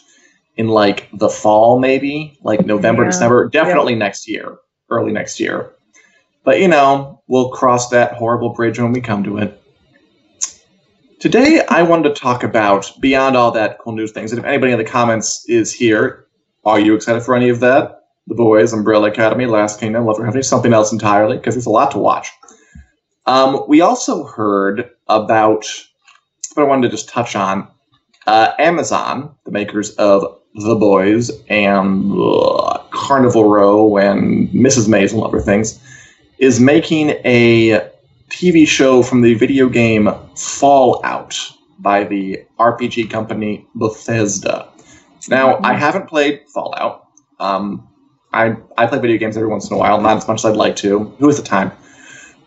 in 0.56 0.68
like 0.68 1.08
the 1.14 1.28
fall, 1.28 1.78
maybe 1.78 2.38
like 2.42 2.66
November, 2.66 3.04
Yeah. 3.04 3.10
December, 3.10 3.48
definitely 3.48 3.94
next 3.94 4.28
year, 4.28 4.58
early 4.90 5.12
next 5.12 5.40
year. 5.40 5.72
But 6.44 6.60
you 6.60 6.68
know, 6.68 7.22
we'll 7.28 7.50
cross 7.50 7.88
that 7.90 8.14
horrible 8.14 8.50
bridge 8.50 8.78
when 8.78 8.92
we 8.92 9.00
come 9.00 9.24
to 9.24 9.38
it. 9.38 9.56
Today, 11.20 11.62
I 11.68 11.82
wanted 11.82 12.14
to 12.14 12.20
talk 12.20 12.42
about 12.44 12.90
beyond 12.98 13.36
all 13.36 13.50
that 13.52 13.78
cool 13.78 13.92
news 13.92 14.12
things. 14.12 14.32
And 14.32 14.38
if 14.38 14.44
anybody 14.46 14.72
in 14.72 14.78
the 14.78 14.84
comments 14.84 15.44
is 15.48 15.72
here, 15.72 16.26
are 16.64 16.80
you 16.80 16.94
excited 16.94 17.22
for 17.22 17.34
any 17.34 17.50
of 17.50 17.60
that? 17.60 18.04
The 18.26 18.34
Boys, 18.34 18.72
Umbrella 18.72 19.08
Academy, 19.08 19.46
Last 19.46 19.80
Kingdom, 19.80 20.06
Lovecraft, 20.06 20.44
something 20.44 20.72
else 20.72 20.92
entirely, 20.92 21.36
because 21.36 21.54
there's 21.54 21.66
a 21.66 21.70
lot 21.70 21.90
to 21.90 21.98
watch. 21.98 22.30
Um, 23.26 23.64
we 23.68 23.80
also 23.80 24.24
heard 24.24 24.90
about 25.08 25.66
what 26.54 26.64
I 26.64 26.66
wanted 26.66 26.82
to 26.82 26.96
just 26.96 27.08
touch 27.08 27.36
on. 27.36 27.68
Uh, 28.26 28.52
Amazon, 28.58 29.34
the 29.44 29.50
makers 29.50 29.90
of 29.96 30.40
The 30.54 30.74
Boys 30.74 31.30
and 31.48 32.12
uh, 32.12 32.78
Carnival 32.90 33.48
Row 33.48 33.96
and 33.96 34.48
Mrs. 34.50 34.88
Maisel 34.88 35.14
and 35.14 35.22
other 35.22 35.40
things, 35.40 35.80
is 36.38 36.60
making 36.60 37.10
a 37.24 37.90
TV 38.28 38.66
show 38.66 39.02
from 39.02 39.22
the 39.22 39.34
video 39.34 39.68
game 39.68 40.10
Fallout 40.36 41.36
by 41.78 42.04
the 42.04 42.44
RPG 42.58 43.10
company 43.10 43.66
Bethesda. 43.74 44.68
Now, 45.28 45.58
I 45.62 45.74
haven't 45.74 46.08
played 46.08 46.42
Fallout. 46.52 47.08
Um, 47.38 47.88
I 48.32 48.56
I 48.76 48.86
play 48.86 48.98
video 48.98 49.18
games 49.18 49.36
every 49.36 49.48
once 49.48 49.68
in 49.68 49.74
a 49.74 49.78
while, 49.78 50.00
not 50.00 50.16
as 50.16 50.28
much 50.28 50.40
as 50.40 50.44
I'd 50.44 50.56
like 50.56 50.76
to. 50.76 51.00
Who 51.18 51.26
has 51.26 51.36
the 51.36 51.42
time? 51.42 51.72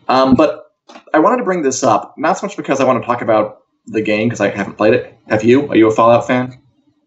Um, 0.07 0.35
but 0.35 0.71
I 1.13 1.19
wanted 1.19 1.37
to 1.37 1.43
bring 1.43 1.61
this 1.61 1.83
up, 1.83 2.15
not 2.17 2.37
so 2.37 2.47
much 2.47 2.57
because 2.57 2.79
I 2.79 2.85
want 2.85 3.01
to 3.01 3.05
talk 3.05 3.21
about 3.21 3.62
the 3.85 4.01
game 4.01 4.29
because 4.29 4.41
I 4.41 4.49
haven't 4.49 4.77
played 4.77 4.93
it. 4.93 5.17
Have 5.29 5.43
you? 5.43 5.67
Are 5.69 5.75
you 5.75 5.87
a 5.87 5.91
Fallout 5.91 6.27
fan? 6.27 6.59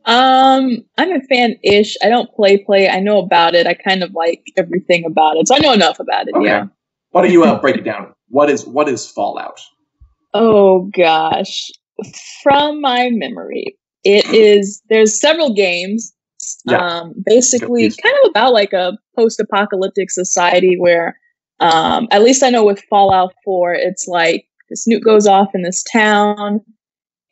Um, 0.07 0.85
I'm 0.99 1.11
a 1.11 1.21
fan-ish. 1.23 1.97
I 2.03 2.09
don't 2.09 2.33
play 2.33 2.59
play. 2.59 2.89
I 2.89 3.01
know 3.01 3.19
about 3.19 3.55
it. 3.55 3.67
I 3.67 3.75
kind 3.75 4.03
of 4.05 4.13
like 4.15 4.43
everything 4.57 5.05
about 5.05 5.37
it, 5.37 5.49
so 5.49 5.57
I 5.57 5.59
know 5.59 5.73
enough 5.73 5.99
about 5.99 6.29
it. 6.29 6.35
Okay. 6.35 6.47
Yeah. 6.47 6.67
Why 7.11 7.23
don't 7.23 7.33
you 7.33 7.45
uh, 7.45 7.61
break 7.61 7.77
it 7.77 7.85
down? 7.85 8.15
What 8.29 8.51
is 8.51 8.67
what 8.67 8.89
is 8.89 9.11
Fallout? 9.11 9.61
Oh 10.33 10.91
gosh. 10.97 11.71
From 12.43 12.81
my 12.81 13.11
memory, 13.11 13.79
it 14.05 14.27
is 14.33 14.83
there's 14.89 15.19
several 15.19 15.55
games. 15.55 16.13
Yeah. 16.67 16.79
Um 16.79 17.15
basically 17.25 17.91
kind 17.91 18.15
of 18.23 18.31
about 18.31 18.53
like 18.53 18.73
a 18.73 18.97
post-apocalyptic 19.17 20.11
society 20.11 20.77
where 20.79 21.19
um 21.61 22.07
at 22.11 22.23
least 22.23 22.43
I 22.43 22.51
know 22.51 22.65
with 22.65 22.85
Fallout 22.91 23.33
4 23.45 23.75
it's 23.75 24.07
like 24.07 24.47
this 24.69 24.87
nuke 24.89 25.05
goes 25.05 25.27
off 25.27 25.49
in 25.55 25.63
this 25.63 25.83
town 25.85 26.61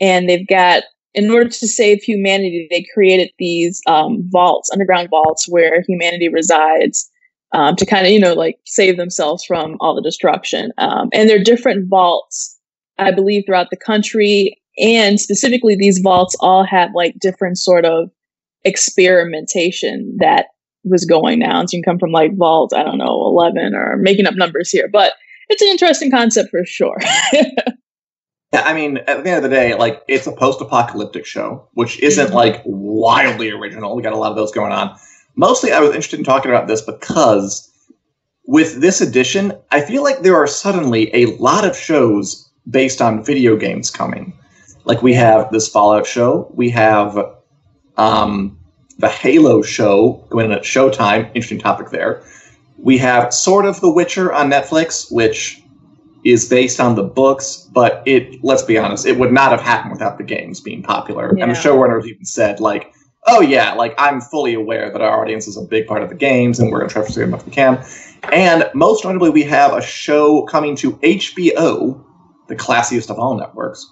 and 0.01 0.29
they've 0.29 0.47
got 0.47 0.85
in 1.15 1.31
order 1.31 1.49
to 1.49 1.69
save 1.69 2.03
humanity, 2.03 2.67
they 2.71 2.85
created 2.93 3.31
these 3.39 3.81
um, 3.87 4.23
vaults, 4.31 4.71
underground 4.73 5.09
vaults, 5.11 5.49
where 5.49 5.83
humanity 5.83 6.29
resides 6.29 7.09
um, 7.53 7.77
to 7.77 7.87
kind 7.87 8.05
of, 8.05 8.13
you 8.13 8.19
know, 8.19 8.35
like 8.35 8.59
save 8.67 8.97
themselves 8.97 9.45
from 9.45 9.77
all 9.81 9.95
the 9.95 10.03
destruction. 10.03 10.73
Um, 10.77 11.09
and 11.13 11.31
there 11.31 11.37
are 11.39 11.43
different 11.43 11.89
vaults, 11.89 12.59
I 12.99 13.13
believe, 13.13 13.45
throughout 13.47 13.71
the 13.71 13.77
country. 13.77 14.61
And 14.77 15.21
specifically, 15.21 15.77
these 15.77 16.01
vaults 16.01 16.35
all 16.41 16.65
have 16.65 16.91
like 16.97 17.15
different 17.21 17.59
sort 17.59 17.85
of 17.85 18.11
experimentation 18.65 20.17
that 20.19 20.47
was 20.83 21.05
going 21.05 21.39
down. 21.39 21.69
So 21.69 21.77
you 21.77 21.83
can 21.83 21.93
come 21.93 21.99
from 22.01 22.11
like 22.11 22.37
vault, 22.37 22.75
I 22.75 22.83
don't 22.83 22.99
know, 22.99 23.25
11 23.27 23.73
or 23.75 23.99
making 23.99 24.27
up 24.27 24.35
numbers 24.35 24.69
here, 24.69 24.89
but 24.93 25.13
it's 25.49 25.63
an 25.63 25.69
interesting 25.69 26.11
concept 26.11 26.51
for 26.51 26.65
sure. 26.65 26.99
Yeah, 28.55 28.63
I 28.65 28.73
mean, 28.73 28.99
at 28.99 29.25
the 29.25 29.31
end 29.31 29.39
of 29.39 29.43
the 29.43 29.49
day, 29.49 29.75
like 29.75 30.05
it's 30.07 30.29
a 30.29 30.33
post-apocalyptic 30.33 31.27
show, 31.27 31.69
which 31.73 31.99
isn't 31.99 32.27
mm-hmm. 32.27 32.37
like 32.37 32.63
wildly 32.65 33.51
original. 33.51 33.97
We 33.97 34.03
got 34.05 34.13
a 34.13 34.17
lot 34.17 34.31
of 34.31 34.37
those 34.37 34.53
going 34.53 34.71
on. 34.71 34.97
Mostly, 35.35 35.73
I 35.73 35.81
was 35.81 35.89
interested 35.89 36.21
in 36.21 36.25
talking 36.25 36.53
about 36.53 36.69
this 36.69 36.81
because 36.81 37.69
with 38.47 38.81
this 38.81 39.01
edition, 39.01 39.55
I 39.73 39.81
feel 39.81 40.05
like 40.05 40.21
there 40.21 40.37
are 40.37 40.47
suddenly 40.47 41.13
a 41.13 41.37
lot 41.39 41.65
of 41.65 41.77
shows 41.77 42.49
based 42.71 43.03
on 43.03 43.25
video 43.25 43.57
games 43.57 43.91
coming. 43.91 44.33
Like 44.85 45.03
we 45.03 45.15
have 45.15 45.51
this 45.51 45.69
Fallout 45.69 46.07
show, 46.07 46.49
we 46.55 46.71
have 46.71 47.19
um, 47.97 48.57
the 48.99 49.09
Halo 49.09 49.63
show 49.63 50.25
going 50.31 50.53
at 50.53 50.63
Showtime. 50.63 51.27
Interesting 51.35 51.59
topic 51.59 51.91
there. 51.91 52.23
We 52.85 52.99
have 52.99 53.33
sort 53.33 53.65
of 53.65 53.81
The 53.81 53.91
Witcher 53.91 54.31
on 54.31 54.51
Netflix, 54.51 55.11
which 55.11 55.63
is 56.23 56.47
based 56.47 56.81
on 56.81 56.95
the 56.95 57.03
books, 57.03 57.67
but 57.73 58.03
it 58.05 58.45
let's 58.45 58.63
be 58.63 58.77
honest, 58.77 59.07
it 59.07 59.19
would 59.19 59.33
not 59.33 59.51
have 59.51 59.63
happened 59.63 59.93
without 59.93 60.19
the 60.19 60.25
games 60.25 60.61
being 60.61 60.83
popular. 60.83 61.35
Yeah. 61.35 61.45
And 61.45 61.51
the 61.51 61.59
showrunners 61.59 62.05
even 62.05 62.27
said, 62.27 62.61
like, 62.61 62.93
oh 63.27 63.41
yeah, 63.41 63.73
like 63.73 63.95
I'm 63.97 64.21
fully 64.21 64.53
aware 64.53 64.91
that 64.91 65.01
our 65.01 65.23
audience 65.23 65.49
is 65.49 65.57
a 65.57 65.63
big 65.63 65.87
part 65.87 66.03
of 66.03 66.11
the 66.11 66.15
games 66.15 66.61
and 66.61 66.71
we're 66.71 66.81
gonna 66.81 66.91
try 66.91 67.07
to 67.07 67.23
as 67.23 67.29
much 67.31 67.45
we 67.47 67.53
can. 67.53 67.83
And 68.33 68.69
most 68.75 69.03
notably, 69.05 69.31
we 69.31 69.45
have 69.45 69.73
a 69.73 69.81
show 69.81 70.43
coming 70.43 70.77
to 70.77 70.93
HBO, 70.99 72.05
the 72.49 72.57
classiest 72.57 73.09
of 73.09 73.19
all 73.19 73.35
networks, 73.35 73.91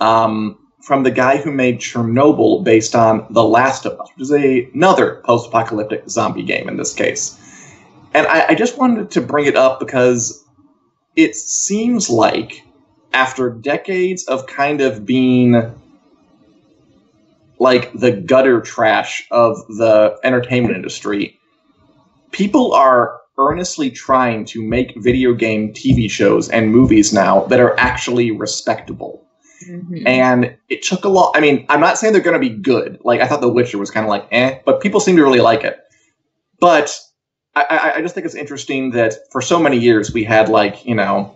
um, 0.00 0.58
from 0.82 1.04
the 1.04 1.12
guy 1.12 1.36
who 1.36 1.52
made 1.52 1.78
Chernobyl 1.78 2.64
based 2.64 2.96
on 2.96 3.26
The 3.30 3.44
Last 3.44 3.86
of 3.86 4.00
Us, 4.00 4.08
which 4.16 4.22
is 4.22 4.32
a, 4.32 4.68
another 4.74 5.22
post 5.24 5.48
apocalyptic 5.48 6.08
zombie 6.08 6.42
game 6.42 6.68
in 6.68 6.76
this 6.76 6.92
case. 6.92 7.38
And 8.14 8.26
I, 8.26 8.48
I 8.48 8.54
just 8.54 8.78
wanted 8.78 9.10
to 9.12 9.20
bring 9.20 9.46
it 9.46 9.56
up 9.56 9.78
because 9.78 10.44
it 11.16 11.34
seems 11.34 12.08
like 12.08 12.62
after 13.12 13.50
decades 13.50 14.24
of 14.26 14.46
kind 14.46 14.80
of 14.80 15.04
being 15.04 15.74
like 17.58 17.92
the 17.92 18.12
gutter 18.12 18.60
trash 18.60 19.26
of 19.30 19.56
the 19.68 20.16
entertainment 20.22 20.76
industry, 20.76 21.38
people 22.30 22.72
are 22.72 23.20
earnestly 23.38 23.90
trying 23.90 24.44
to 24.44 24.62
make 24.62 24.94
video 24.96 25.32
game 25.32 25.72
TV 25.72 26.10
shows 26.10 26.48
and 26.48 26.70
movies 26.70 27.12
now 27.12 27.44
that 27.44 27.60
are 27.60 27.78
actually 27.78 28.30
respectable. 28.30 29.24
Mm-hmm. 29.68 30.06
And 30.06 30.56
it 30.68 30.82
took 30.82 31.04
a 31.04 31.08
lot. 31.08 31.32
I 31.36 31.40
mean, 31.40 31.66
I'm 31.68 31.80
not 31.80 31.98
saying 31.98 32.12
they're 32.12 32.22
going 32.22 32.40
to 32.40 32.48
be 32.48 32.54
good. 32.54 32.98
Like, 33.04 33.20
I 33.20 33.26
thought 33.26 33.40
The 33.40 33.48
Witcher 33.48 33.78
was 33.78 33.90
kind 33.90 34.04
of 34.04 34.10
like 34.10 34.28
eh, 34.30 34.60
but 34.64 34.80
people 34.80 35.00
seem 35.00 35.16
to 35.16 35.22
really 35.22 35.40
like 35.40 35.64
it. 35.64 35.78
But 36.60 36.96
I, 37.54 37.92
I, 37.96 38.02
just 38.02 38.14
think 38.14 38.24
it's 38.24 38.34
interesting 38.34 38.90
that 38.92 39.14
for 39.32 39.40
so 39.40 39.58
many 39.58 39.78
years 39.78 40.12
we 40.12 40.22
had 40.22 40.48
like 40.48 40.84
you 40.84 40.94
know 40.94 41.34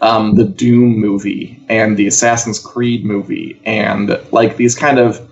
um, 0.00 0.36
the 0.36 0.44
Doom 0.44 0.98
movie 0.98 1.60
and 1.68 1.96
the 1.96 2.06
Assassin's 2.06 2.58
Creed 2.58 3.04
movie 3.04 3.60
and 3.64 4.18
like 4.30 4.56
these 4.56 4.74
kind 4.74 4.98
of 4.98 5.28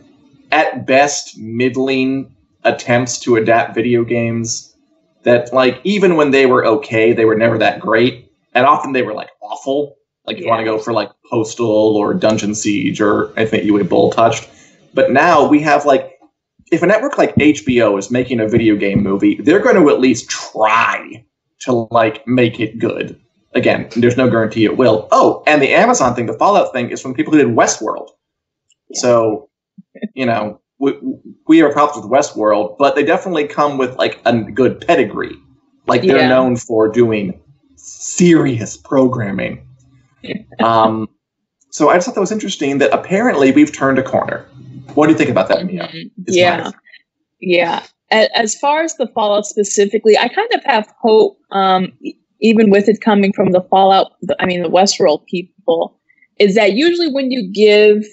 at 0.51 0.87
best 0.87 1.39
middling 1.39 2.35
attempts 2.65 3.19
to 3.21 3.37
adapt 3.37 3.75
video 3.75 4.05
games 4.05 4.75
that 5.23 5.53
like 5.53 5.81
even 5.85 6.17
when 6.17 6.31
they 6.31 6.47
were 6.47 6.65
okay 6.65 7.13
they 7.13 7.25
were 7.25 7.37
never 7.37 7.59
that 7.59 7.81
great 7.81 8.33
and 8.55 8.67
often 8.67 8.93
they 8.93 9.03
were 9.03 9.15
like 9.15 9.29
awful 9.41 9.97
like 10.27 10.39
you 10.39 10.45
yeah. 10.45 10.51
want 10.51 10.61
to 10.61 10.65
go 10.65 10.79
for 10.79 10.93
like 10.93 11.11
postal 11.31 11.97
or 11.97 12.13
dungeon 12.15 12.55
siege 12.55 13.01
or 13.01 13.37
anything 13.39 13.67
that 13.67 13.73
Uwe 13.73 13.89
Boll 13.89 14.11
touched 14.11 14.49
but 14.95 15.13
now 15.13 15.47
we 15.47 15.61
have 15.61 15.85
like 15.85 16.16
if 16.73 16.83
a 16.83 16.87
network 16.87 17.19
like 17.19 17.35
HBO 17.37 17.99
is 17.99 18.11
making 18.11 18.41
a 18.41 18.49
video 18.49 18.77
game 18.77 19.03
movie, 19.03 19.37
they're 19.37 19.61
going 19.61 19.77
to 19.77 19.89
at 19.91 20.01
least 20.01 20.29
try 20.29 21.25
to 21.61 21.89
like 21.91 22.27
make 22.27 22.61
it 22.61 22.79
good. 22.79 23.21
Again, 23.55 23.89
there's 23.97 24.17
no 24.17 24.29
guarantee 24.29 24.65
it 24.65 24.77
will. 24.77 25.09
Oh, 25.13 25.43
and 25.47 25.63
the 25.63 25.73
Amazon 25.73 26.15
thing, 26.15 26.27
the 26.27 26.35
Fallout 26.35 26.73
thing, 26.73 26.91
is 26.91 27.01
from 27.01 27.15
people 27.15 27.33
who 27.33 27.39
did 27.39 27.57
Westworld. 27.57 28.09
Yeah. 28.91 29.01
So, 29.01 29.49
you 30.15 30.27
know, 30.27 30.61
we, 30.79 30.99
we 31.47 31.59
have 31.59 31.73
problems 31.73 32.05
with 32.05 32.13
Westworld, 32.13 32.77
but 32.79 32.95
they 32.95 33.05
definitely 33.05 33.47
come 33.47 33.79
with 33.79 33.97
like 33.97 34.21
a 34.27 34.37
good 34.37 34.85
pedigree. 34.87 35.37
Like 35.87 36.03
they're 36.03 36.19
yeah. 36.19 36.29
known 36.29 36.57
for 36.57 36.89
doing 36.89 37.41
serious 37.77 38.77
programming. 38.77 39.67
um, 40.63 41.09
so 41.71 41.89
I 41.89 41.95
just 41.95 42.07
thought 42.07 42.15
that 42.15 42.21
was 42.21 42.33
interesting 42.33 42.79
that 42.79 42.93
apparently 42.93 43.53
we've 43.53 43.73
turned 43.73 43.99
a 43.99 44.03
corner. 44.03 44.47
What 44.95 45.07
do 45.07 45.13
you 45.13 45.19
think 45.19 45.31
about 45.31 45.49
that, 45.49 45.67
Mia? 45.67 45.89
Mm-hmm. 45.89 46.23
Yeah. 46.27 46.71
Yeah. 47.41 47.85
As 48.11 48.55
far 48.55 48.83
as 48.83 48.95
the 48.97 49.09
Fallout 49.09 49.47
specifically, 49.47 50.17
I 50.17 50.29
kind 50.29 50.49
of 50.55 50.63
have 50.65 50.87
hope, 51.01 51.39
um, 51.51 51.93
even 52.41 52.71
with 52.71 52.89
it 52.89 53.01
coming 53.01 53.33
from 53.33 53.51
the 53.53 53.63
Fallout, 53.63 54.13
I 54.39 54.47
mean, 54.47 54.63
the 54.63 54.71
Westworld 54.71 55.27
people, 55.27 55.99
is 56.39 56.55
that 56.55 56.75
usually 56.75 57.13
when 57.13 57.31
you 57.31 57.51
give 57.53 58.05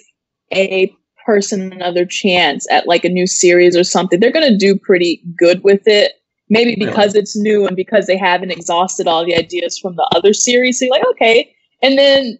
a 0.51 0.93
person 1.25 1.71
another 1.71 2.05
chance 2.05 2.69
at 2.71 2.87
like 2.87 3.05
a 3.05 3.09
new 3.09 3.27
series 3.27 3.77
or 3.77 3.83
something, 3.83 4.19
they're 4.19 4.31
going 4.31 4.49
to 4.49 4.57
do 4.57 4.77
pretty 4.77 5.21
good 5.37 5.63
with 5.63 5.81
it. 5.85 6.13
Maybe 6.49 6.75
because 6.75 7.13
really? 7.13 7.19
it's 7.19 7.35
new 7.35 7.65
and 7.65 7.75
because 7.75 8.05
they 8.05 8.17
haven't 8.17 8.51
exhausted 8.51 9.07
all 9.07 9.25
the 9.25 9.35
ideas 9.35 9.79
from 9.79 9.95
the 9.95 10.07
other 10.15 10.33
series. 10.33 10.77
So 10.77 10.85
you're 10.85 10.93
like, 10.93 11.07
okay. 11.11 11.55
And 11.81 11.97
then 11.97 12.37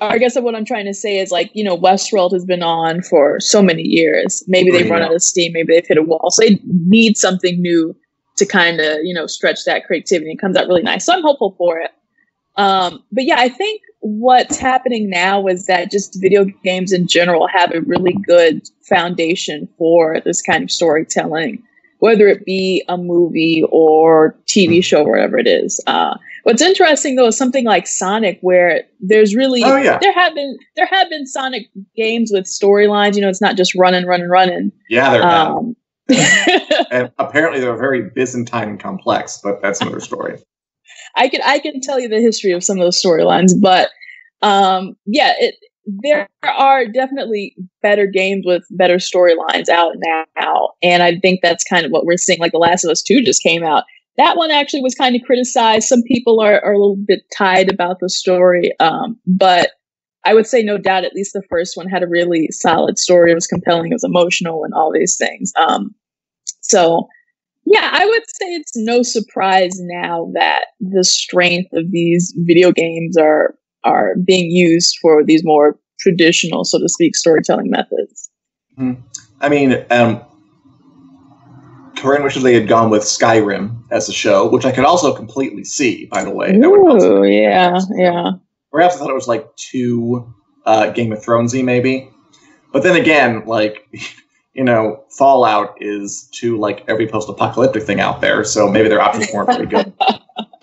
I 0.00 0.18
guess 0.18 0.38
what 0.38 0.54
I'm 0.54 0.64
trying 0.64 0.86
to 0.86 0.94
say 0.94 1.18
is 1.18 1.30
like, 1.30 1.50
you 1.54 1.64
know, 1.64 1.76
Westworld 1.76 2.32
has 2.32 2.44
been 2.44 2.62
on 2.62 3.02
for 3.02 3.40
so 3.40 3.62
many 3.62 3.82
years. 3.82 4.42
Maybe 4.46 4.70
they've 4.70 4.90
run 4.90 5.02
out 5.02 5.14
of 5.14 5.22
steam, 5.22 5.52
maybe 5.52 5.72
they've 5.72 5.86
hit 5.86 5.98
a 5.98 6.02
wall. 6.02 6.30
So 6.30 6.42
they 6.42 6.60
need 6.64 7.16
something 7.16 7.60
new 7.60 7.96
to 8.36 8.46
kind 8.46 8.80
of, 8.80 8.98
you 9.02 9.14
know, 9.14 9.26
stretch 9.26 9.64
that 9.64 9.84
creativity. 9.86 10.32
It 10.32 10.40
comes 10.40 10.56
out 10.56 10.66
really 10.66 10.82
nice. 10.82 11.06
So 11.06 11.12
I'm 11.12 11.22
hopeful 11.22 11.54
for 11.56 11.78
it. 11.78 11.90
Um, 12.56 13.02
but 13.10 13.24
yeah, 13.24 13.36
I 13.38 13.48
think 13.48 13.82
what's 14.00 14.58
happening 14.58 15.10
now 15.10 15.46
is 15.46 15.66
that 15.66 15.90
just 15.90 16.20
video 16.20 16.44
games 16.62 16.92
in 16.92 17.06
general 17.06 17.48
have 17.48 17.72
a 17.74 17.80
really 17.80 18.16
good 18.26 18.62
foundation 18.82 19.68
for 19.78 20.20
this 20.20 20.42
kind 20.42 20.62
of 20.62 20.70
storytelling, 20.70 21.62
whether 21.98 22.28
it 22.28 22.44
be 22.44 22.84
a 22.88 22.96
movie 22.96 23.64
or 23.70 24.36
TV 24.46 24.84
show 24.84 25.04
or 25.04 25.12
whatever 25.12 25.38
it 25.38 25.46
is. 25.46 25.80
Uh, 25.86 26.16
What's 26.44 26.62
interesting 26.62 27.16
though 27.16 27.28
is 27.28 27.36
something 27.36 27.64
like 27.64 27.86
Sonic, 27.86 28.38
where 28.42 28.84
there's 29.00 29.34
really 29.34 29.64
oh, 29.64 29.76
yeah. 29.76 29.98
there 29.98 30.12
have 30.12 30.34
been 30.34 30.56
there 30.76 30.86
have 30.86 31.08
been 31.08 31.26
Sonic 31.26 31.68
games 31.96 32.30
with 32.32 32.44
storylines. 32.44 33.16
You 33.16 33.22
know, 33.22 33.28
it's 33.28 33.40
not 33.40 33.56
just 33.56 33.74
running, 33.74 34.06
running, 34.06 34.28
running. 34.28 34.70
Yeah, 34.88 35.10
there 35.10 35.22
um, 35.22 35.74
and 36.90 37.10
apparently 37.18 37.60
they're 37.60 37.76
very 37.76 38.10
Byzantine 38.10 38.68
and 38.68 38.80
complex, 38.80 39.40
but 39.42 39.62
that's 39.62 39.80
another 39.80 40.00
story. 40.00 40.38
I 41.16 41.28
can 41.28 41.40
I 41.44 41.58
can 41.60 41.80
tell 41.80 41.98
you 41.98 42.08
the 42.08 42.20
history 42.20 42.52
of 42.52 42.62
some 42.62 42.78
of 42.78 42.84
those 42.84 43.00
storylines, 43.00 43.52
but 43.60 43.88
um, 44.42 44.96
yeah, 45.06 45.32
it, 45.38 45.54
there 45.86 46.28
are 46.42 46.86
definitely 46.86 47.56
better 47.82 48.06
games 48.06 48.44
with 48.46 48.64
better 48.70 48.96
storylines 48.96 49.68
out 49.68 49.94
now, 50.36 50.72
and 50.82 51.02
I 51.02 51.18
think 51.20 51.40
that's 51.42 51.64
kind 51.64 51.86
of 51.86 51.92
what 51.92 52.04
we're 52.04 52.18
seeing. 52.18 52.38
Like 52.38 52.52
The 52.52 52.58
Last 52.58 52.84
of 52.84 52.90
Us 52.90 53.02
Two 53.02 53.22
just 53.22 53.42
came 53.42 53.62
out, 53.62 53.84
that 54.16 54.36
one 54.36 54.50
actually 54.50 54.82
was 54.82 54.94
kind 54.94 55.16
of 55.16 55.22
criticized. 55.22 55.88
Some 55.88 56.02
people 56.02 56.40
are, 56.40 56.60
are 56.64 56.72
a 56.72 56.78
little 56.78 56.96
bit 56.96 57.22
tied 57.36 57.72
about 57.72 58.00
the 58.00 58.08
story, 58.08 58.72
um, 58.78 59.18
but 59.26 59.70
I 60.24 60.34
would 60.34 60.46
say 60.46 60.62
no 60.62 60.78
doubt. 60.78 61.04
At 61.04 61.14
least 61.14 61.32
the 61.32 61.42
first 61.50 61.76
one 61.76 61.88
had 61.88 62.02
a 62.02 62.08
really 62.08 62.48
solid 62.50 62.98
story. 62.98 63.30
It 63.30 63.34
was 63.34 63.46
compelling. 63.46 63.90
It 63.90 63.94
was 63.94 64.04
emotional, 64.04 64.64
and 64.64 64.72
all 64.72 64.92
these 64.92 65.16
things. 65.16 65.52
Um, 65.56 65.94
so, 66.60 67.08
yeah, 67.66 67.90
I 67.92 68.06
would 68.06 68.22
say 68.26 68.46
it's 68.54 68.76
no 68.76 69.02
surprise 69.02 69.78
now 69.80 70.30
that 70.34 70.66
the 70.80 71.04
strength 71.04 71.72
of 71.72 71.90
these 71.90 72.34
video 72.38 72.72
games 72.72 73.16
are 73.16 73.56
are 73.84 74.14
being 74.24 74.50
used 74.50 74.96
for 75.02 75.22
these 75.22 75.44
more 75.44 75.78
traditional, 76.00 76.64
so 76.64 76.78
to 76.78 76.88
speak, 76.88 77.16
storytelling 77.16 77.70
methods. 77.70 78.30
Mm-hmm. 78.78 79.00
I 79.40 79.48
mean, 79.48 79.84
um, 79.90 80.22
Corinne 81.96 82.22
wishes 82.22 82.42
they 82.42 82.54
had 82.54 82.68
gone 82.68 82.90
with 82.90 83.02
Skyrim 83.02 83.82
as 83.90 84.08
a 84.08 84.12
show, 84.12 84.48
which 84.48 84.64
I 84.64 84.72
could 84.72 84.84
also 84.84 85.14
completely 85.14 85.64
see, 85.64 86.06
by 86.06 86.24
the 86.24 86.30
way. 86.30 86.54
Ooh, 86.56 87.24
yeah, 87.24 87.78
yeah. 87.96 88.32
Perhaps 88.70 88.96
I 88.96 88.98
thought 88.98 89.10
it 89.10 89.14
was 89.14 89.28
like 89.28 89.54
too 89.56 90.32
uh, 90.66 90.90
Game 90.90 91.12
of 91.12 91.20
Thronesy, 91.20 91.64
maybe. 91.64 92.10
But 92.72 92.82
then 92.82 92.96
again, 92.96 93.44
like, 93.46 93.88
you 94.54 94.64
know, 94.64 95.04
Fallout 95.10 95.76
is 95.80 96.28
to 96.34 96.58
like 96.58 96.84
every 96.88 97.06
post-apocalyptic 97.06 97.82
thing 97.84 98.00
out 98.00 98.20
there, 98.20 98.44
so 98.44 98.68
maybe 98.68 98.88
their 98.88 99.00
options 99.00 99.28
weren't 99.32 99.48
very 99.48 99.66
good. 99.66 99.92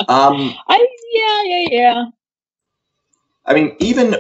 Um, 0.10 0.56
I 0.68 0.88
yeah 1.14 1.44
yeah 1.44 1.68
yeah. 1.72 2.06
I 3.46 3.54
mean, 3.54 3.76
even 3.80 4.16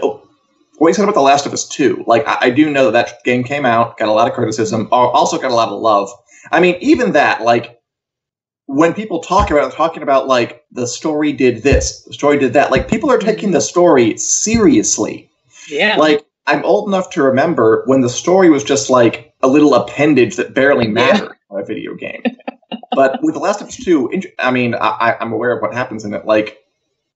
what 0.77 0.87
you 0.87 0.93
said 0.93 1.03
about 1.03 1.15
The 1.15 1.21
Last 1.21 1.45
of 1.45 1.53
Us 1.53 1.67
2, 1.67 2.05
like 2.07 2.25
I, 2.27 2.37
I 2.41 2.49
do 2.49 2.69
know 2.69 2.89
that 2.89 3.07
that 3.07 3.23
game 3.23 3.43
came 3.43 3.65
out, 3.65 3.97
got 3.97 4.07
a 4.07 4.11
lot 4.11 4.27
of 4.27 4.33
criticism, 4.33 4.87
also 4.91 5.37
got 5.37 5.51
a 5.51 5.55
lot 5.55 5.69
of 5.69 5.79
love. 5.81 6.09
I 6.51 6.59
mean, 6.59 6.77
even 6.81 7.11
that, 7.13 7.41
like 7.41 7.81
when 8.65 8.93
people 8.93 9.19
talk 9.19 9.51
about 9.51 9.73
talking 9.73 10.03
about 10.03 10.27
like 10.27 10.63
the 10.71 10.87
story 10.87 11.33
did 11.33 11.63
this, 11.63 12.03
the 12.03 12.13
story 12.13 12.39
did 12.39 12.53
that, 12.53 12.71
like 12.71 12.87
people 12.87 13.11
are 13.11 13.17
taking 13.17 13.49
mm-hmm. 13.49 13.55
the 13.55 13.61
story 13.61 14.17
seriously. 14.17 15.29
Yeah. 15.69 15.97
Like 15.97 16.25
I'm 16.47 16.63
old 16.65 16.87
enough 16.87 17.09
to 17.11 17.23
remember 17.23 17.83
when 17.85 18.01
the 18.01 18.09
story 18.09 18.49
was 18.49 18.63
just 18.63 18.89
like 18.89 19.33
a 19.41 19.47
little 19.47 19.73
appendage 19.73 20.35
that 20.37 20.53
barely 20.53 20.87
mattered 20.87 21.29
yeah. 21.29 21.55
on 21.55 21.61
a 21.61 21.65
video 21.65 21.95
game. 21.95 22.23
but 22.95 23.21
with 23.21 23.35
The 23.35 23.39
Last 23.39 23.61
of 23.61 23.67
Us 23.67 23.77
2, 23.77 24.11
I 24.39 24.51
mean, 24.51 24.75
I, 24.75 25.17
I'm 25.19 25.33
aware 25.33 25.51
of 25.55 25.61
what 25.61 25.73
happens 25.73 26.03
in 26.03 26.13
it. 26.13 26.25
Like, 26.25 26.57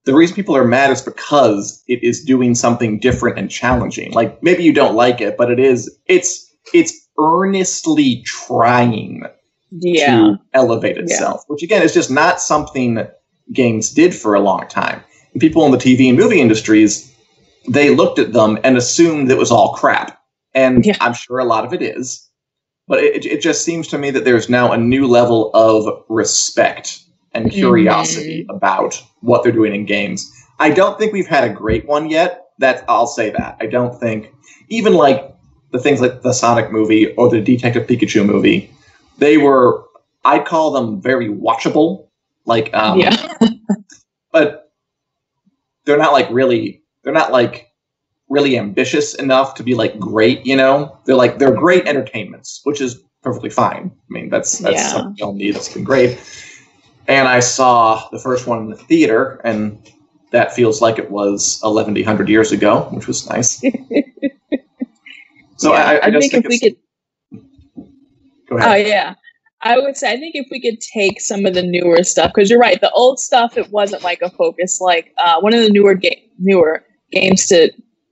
the 0.05 0.13
reason 0.13 0.35
people 0.35 0.55
are 0.55 0.65
mad 0.65 0.91
is 0.91 1.01
because 1.01 1.83
it 1.87 2.03
is 2.03 2.23
doing 2.23 2.53
something 2.53 2.99
different 2.99 3.39
and 3.39 3.49
challenging. 3.49 4.11
Like, 4.11 4.41
maybe 4.43 4.63
you 4.63 4.71
don't 4.71 4.95
like 4.95 5.19
it, 5.19 5.35
but 5.37 5.51
it 5.51 5.59
is, 5.59 5.97
it's, 6.05 6.53
it's 6.73 7.04
earnestly 7.19 8.21
trying 8.23 9.23
yeah. 9.71 10.17
to 10.17 10.39
elevate 10.53 10.97
itself, 10.97 11.41
yeah. 11.41 11.53
which 11.53 11.63
again 11.63 11.81
is 11.81 11.93
just 11.93 12.11
not 12.11 12.41
something 12.41 12.95
that 12.95 13.21
games 13.53 13.91
did 13.91 14.13
for 14.13 14.35
a 14.35 14.39
long 14.39 14.67
time. 14.67 15.03
And 15.33 15.41
people 15.41 15.65
in 15.65 15.71
the 15.71 15.77
TV 15.77 16.07
and 16.09 16.17
movie 16.17 16.39
industries, 16.39 17.13
they 17.67 17.93
looked 17.93 18.19
at 18.19 18.33
them 18.33 18.57
and 18.63 18.77
assumed 18.77 19.29
it 19.29 19.37
was 19.37 19.51
all 19.51 19.73
crap. 19.73 20.21
And 20.53 20.85
yeah. 20.85 20.97
I'm 21.01 21.13
sure 21.13 21.39
a 21.39 21.45
lot 21.45 21.65
of 21.65 21.73
it 21.73 21.81
is. 21.81 22.29
But 22.87 22.99
it, 22.99 23.25
it 23.25 23.41
just 23.41 23.65
seems 23.65 23.87
to 23.89 23.97
me 23.97 24.11
that 24.11 24.25
there's 24.25 24.47
now 24.47 24.71
a 24.71 24.77
new 24.77 25.07
level 25.07 25.51
of 25.53 26.03
respect 26.07 27.01
and 27.33 27.51
curiosity 27.51 28.43
mm-hmm. 28.43 28.55
about 28.55 29.01
what 29.21 29.43
they're 29.43 29.51
doing 29.51 29.73
in 29.73 29.85
games. 29.85 30.31
I 30.59 30.69
don't 30.69 30.97
think 30.97 31.11
we've 31.11 31.27
had 31.27 31.43
a 31.43 31.53
great 31.53 31.85
one 31.85 32.09
yet. 32.09 32.43
That 32.59 32.85
I'll 32.87 33.07
say 33.07 33.31
that. 33.31 33.57
I 33.59 33.65
don't 33.65 33.99
think 33.99 34.31
even 34.69 34.93
like 34.93 35.34
the 35.71 35.79
things 35.79 36.01
like 36.01 36.21
the 36.21 36.33
Sonic 36.33 36.71
movie 36.71 37.13
or 37.15 37.29
the 37.29 37.41
Detective 37.41 37.87
Pikachu 37.87 38.25
movie, 38.25 38.71
they 39.17 39.37
were 39.37 39.83
I'd 40.23 40.45
call 40.45 40.71
them 40.71 41.01
very 41.01 41.29
watchable. 41.29 42.07
Like 42.45 42.73
um 42.73 42.99
yeah. 42.99 43.37
but 44.31 44.71
they're 45.85 45.97
not 45.97 46.13
like 46.13 46.27
really 46.31 46.83
they're 47.03 47.13
not 47.13 47.31
like 47.31 47.71
really 48.29 48.57
ambitious 48.57 49.13
enough 49.15 49.55
to 49.55 49.63
be 49.63 49.75
like 49.75 49.99
great, 49.99 50.45
you 50.45 50.55
know? 50.55 50.97
They're 51.05 51.15
like 51.15 51.37
they're 51.37 51.53
great 51.53 51.87
entertainments, 51.87 52.61
which 52.63 52.81
is 52.81 53.03
perfectly 53.21 53.49
fine. 53.49 53.91
I 53.93 54.09
mean, 54.09 54.29
that's 54.29 54.59
that's 54.59 54.75
yeah. 54.75 54.87
something 54.89 55.15
you'll 55.17 55.33
need. 55.33 55.55
That's 55.55 55.73
been 55.73 55.83
great. 55.83 56.19
And 57.07 57.27
I 57.27 57.39
saw 57.39 58.07
the 58.11 58.19
first 58.19 58.47
one 58.47 58.59
in 58.59 58.69
the 58.69 58.77
theater, 58.77 59.39
and 59.43 59.77
that 60.31 60.53
feels 60.55 60.81
like 60.81 60.97
it 60.97 61.11
was 61.11 61.59
1100 61.61 62.29
years 62.29 62.51
ago, 62.51 62.87
which 62.91 63.07
was 63.07 63.29
nice. 63.29 63.61
so 65.57 65.73
yeah, 65.73 65.83
I, 65.83 65.95
I, 65.95 65.99
I 66.07 66.11
think, 66.19 66.31
think 66.31 66.45
if 66.45 66.49
we 66.49 66.59
could. 66.59 66.75
Go 68.49 68.57
ahead. 68.57 68.69
Oh 68.69 68.75
yeah, 68.75 69.15
I 69.61 69.79
would 69.79 69.97
say 69.97 70.11
I 70.13 70.17
think 70.17 70.35
if 70.35 70.47
we 70.51 70.61
could 70.61 70.79
take 70.81 71.19
some 71.19 71.45
of 71.45 71.53
the 71.53 71.63
newer 71.63 72.03
stuff, 72.03 72.31
because 72.33 72.49
you're 72.49 72.59
right, 72.59 72.79
the 72.79 72.91
old 72.91 73.19
stuff 73.19 73.57
it 73.57 73.71
wasn't 73.71 74.03
like 74.03 74.21
a 74.21 74.29
focus. 74.29 74.79
Like 74.79 75.13
uh, 75.23 75.39
one 75.39 75.53
of 75.53 75.61
the 75.61 75.69
newer 75.69 75.95
game, 75.95 76.29
newer 76.37 76.85
games 77.11 77.47
to 77.47 77.71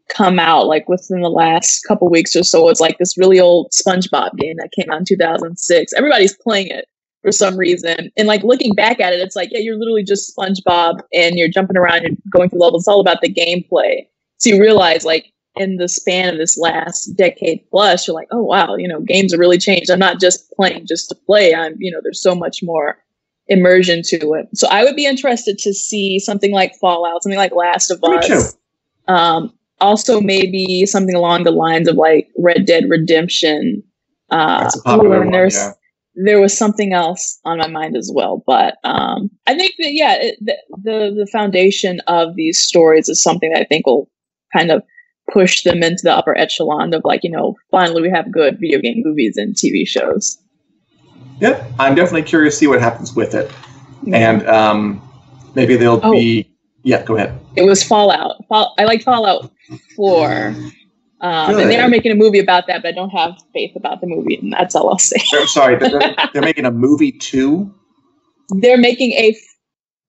come 0.09 0.39
out 0.39 0.67
like 0.67 0.87
within 0.87 1.21
the 1.21 1.29
last 1.29 1.81
couple 1.87 2.09
weeks 2.09 2.35
or 2.35 2.43
so 2.43 2.63
was 2.63 2.79
like 2.79 2.97
this 2.97 3.17
really 3.17 3.39
old 3.39 3.71
SpongeBob 3.71 4.35
game 4.37 4.55
that 4.57 4.69
came 4.77 4.91
out 4.91 4.99
in 4.99 5.05
2006. 5.05 5.93
Everybody's 5.93 6.35
playing 6.35 6.67
it 6.67 6.85
for 7.21 7.31
some 7.31 7.57
reason. 7.57 8.11
And 8.17 8.27
like 8.27 8.43
looking 8.43 8.73
back 8.73 8.99
at 8.99 9.13
it, 9.13 9.19
it's 9.19 9.35
like, 9.35 9.49
yeah, 9.51 9.59
you're 9.59 9.77
literally 9.77 10.03
just 10.03 10.35
SpongeBob 10.35 11.01
and 11.13 11.37
you're 11.37 11.49
jumping 11.49 11.77
around 11.77 12.05
and 12.05 12.17
going 12.31 12.49
through 12.49 12.59
levels. 12.59 12.83
It's 12.83 12.87
all 12.87 12.99
about 12.99 13.21
the 13.21 13.33
gameplay. 13.33 14.05
So 14.37 14.49
you 14.49 14.61
realize 14.61 15.05
like 15.05 15.32
in 15.55 15.77
the 15.77 15.87
span 15.87 16.29
of 16.29 16.37
this 16.37 16.57
last 16.57 17.15
decade 17.15 17.63
plus, 17.69 18.07
you're 18.07 18.15
like, 18.15 18.27
oh 18.31 18.41
wow, 18.41 18.75
you 18.75 18.87
know, 18.87 18.99
games 19.01 19.31
have 19.31 19.39
really 19.39 19.57
changed. 19.57 19.89
I'm 19.89 19.99
not 19.99 20.19
just 20.19 20.51
playing 20.53 20.87
just 20.87 21.09
to 21.09 21.15
play. 21.15 21.53
I'm, 21.53 21.75
you 21.77 21.91
know, 21.91 21.99
there's 22.01 22.21
so 22.21 22.33
much 22.33 22.63
more 22.63 22.97
immersion 23.47 24.01
to 24.03 24.33
it. 24.33 24.47
So 24.55 24.67
I 24.69 24.83
would 24.83 24.95
be 24.95 25.05
interested 25.05 25.57
to 25.59 25.73
see 25.73 26.19
something 26.19 26.51
like 26.51 26.73
Fallout, 26.79 27.23
something 27.23 27.37
like 27.37 27.53
Last 27.55 27.91
of 27.91 28.03
Us. 28.03 28.55
Um, 29.07 29.53
also 29.81 30.21
maybe 30.21 30.85
something 30.85 31.15
along 31.15 31.43
the 31.43 31.51
lines 31.51 31.87
of 31.87 31.95
like 31.95 32.29
Red 32.37 32.65
Dead 32.65 32.85
Redemption. 32.89 33.83
Uh, 34.29 34.71
one, 34.85 35.31
yeah. 35.31 35.73
there 36.15 36.41
was 36.41 36.57
something 36.57 36.93
else 36.93 37.39
on 37.45 37.59
my 37.59 37.67
mind 37.67 37.95
as 37.95 38.09
well, 38.13 38.43
but 38.47 38.77
um, 38.83 39.29
I 39.45 39.55
think 39.55 39.73
that 39.79 39.91
yeah, 39.91 40.15
it, 40.15 40.37
the, 40.41 40.57
the 40.81 41.13
the 41.19 41.27
foundation 41.31 41.99
of 42.07 42.35
these 42.35 42.57
stories 42.57 43.09
is 43.09 43.21
something 43.21 43.51
that 43.51 43.61
I 43.61 43.65
think 43.65 43.85
will 43.85 44.09
kind 44.55 44.71
of 44.71 44.81
push 45.33 45.63
them 45.63 45.81
into 45.81 46.01
the 46.03 46.15
upper 46.15 46.37
echelon 46.37 46.93
of 46.93 47.03
like 47.03 47.23
you 47.23 47.31
know 47.31 47.55
finally 47.71 48.01
we 48.01 48.09
have 48.09 48.31
good 48.31 48.59
video 48.59 48.79
game 48.79 49.01
movies 49.03 49.35
and 49.37 49.55
TV 49.55 49.87
shows. 49.87 50.37
Yep, 51.41 51.71
I'm 51.79 51.95
definitely 51.95 52.23
curious 52.23 52.53
to 52.55 52.59
see 52.59 52.67
what 52.67 52.79
happens 52.79 53.15
with 53.15 53.33
it, 53.33 53.51
yeah. 54.03 54.29
and 54.31 54.47
um, 54.47 55.01
maybe 55.55 55.75
they'll 55.75 55.99
oh. 56.03 56.11
be 56.11 56.53
yeah, 56.83 57.03
go 57.03 57.15
ahead. 57.15 57.39
It 57.55 57.63
was 57.63 57.81
Fallout. 57.81 58.45
Fall, 58.47 58.75
I 58.77 58.83
like 58.83 59.01
Fallout 59.03 59.51
4. 59.95 60.55
Um, 61.21 61.57
and 61.57 61.69
they 61.69 61.79
are 61.79 61.87
making 61.87 62.11
a 62.11 62.15
movie 62.15 62.39
about 62.39 62.67
that, 62.67 62.81
but 62.81 62.89
I 62.89 62.91
don't 62.91 63.09
have 63.11 63.41
faith 63.53 63.73
about 63.77 64.01
the 64.01 64.07
movie, 64.07 64.35
and 64.35 64.51
that's 64.51 64.75
all 64.75 64.89
I'll 64.89 64.99
say. 64.99 65.23
I'm 65.33 65.47
sorry, 65.47 65.77
they're, 65.77 66.15
they're 66.33 66.41
making 66.41 66.65
a 66.65 66.71
movie 66.71 67.13
too? 67.13 67.73
They're 68.49 68.77
making 68.77 69.13
a. 69.13 69.35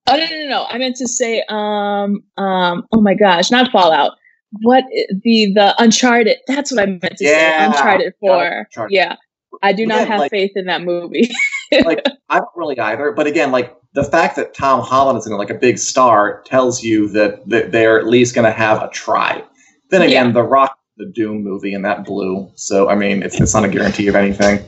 Oh, 0.08 0.16
no, 0.16 0.26
no, 0.26 0.42
no, 0.42 0.48
no. 0.48 0.66
I 0.68 0.78
meant 0.78 0.96
to 0.96 1.06
say, 1.06 1.44
um, 1.48 2.24
um, 2.36 2.86
oh 2.92 3.00
my 3.00 3.14
gosh, 3.14 3.50
not 3.52 3.70
Fallout. 3.70 4.18
What 4.62 4.84
the 5.22 5.52
the 5.54 5.74
Uncharted? 5.78 6.38
That's 6.46 6.70
what 6.70 6.82
I 6.82 6.86
meant 6.86 7.16
to 7.18 7.24
yeah. 7.24 7.58
say. 7.58 7.64
Uncharted 7.66 8.14
Four. 8.20 8.46
Uncharted. 8.46 8.94
Yeah, 8.94 9.16
I 9.62 9.72
do 9.72 9.86
not 9.86 10.06
have 10.06 10.20
like, 10.20 10.30
faith 10.30 10.52
in 10.54 10.66
that 10.66 10.82
movie. 10.82 11.30
like 11.84 12.04
I 12.28 12.38
don't 12.38 12.48
really 12.56 12.78
either. 12.78 13.12
But 13.12 13.26
again, 13.26 13.50
like 13.50 13.76
the 13.94 14.04
fact 14.04 14.36
that 14.36 14.54
Tom 14.54 14.80
Holland 14.80 15.18
is 15.18 15.26
in 15.26 15.32
like 15.34 15.50
a 15.50 15.54
big 15.54 15.78
star 15.78 16.42
tells 16.42 16.82
you 16.82 17.08
that, 17.08 17.48
that 17.48 17.72
they're 17.72 17.98
at 17.98 18.06
least 18.06 18.34
going 18.34 18.44
to 18.44 18.52
have 18.52 18.82
a 18.82 18.88
try. 18.90 19.42
Then 19.90 20.02
again, 20.02 20.26
yeah. 20.26 20.32
The 20.32 20.42
Rock, 20.42 20.78
the 20.96 21.06
Doom 21.06 21.42
movie, 21.42 21.74
and 21.74 21.84
that 21.84 22.04
blew. 22.04 22.50
So 22.56 22.88
I 22.88 22.94
mean, 22.94 23.22
it's, 23.22 23.40
it's 23.40 23.54
not 23.54 23.64
a 23.64 23.68
guarantee 23.68 24.08
of 24.08 24.16
anything. 24.16 24.64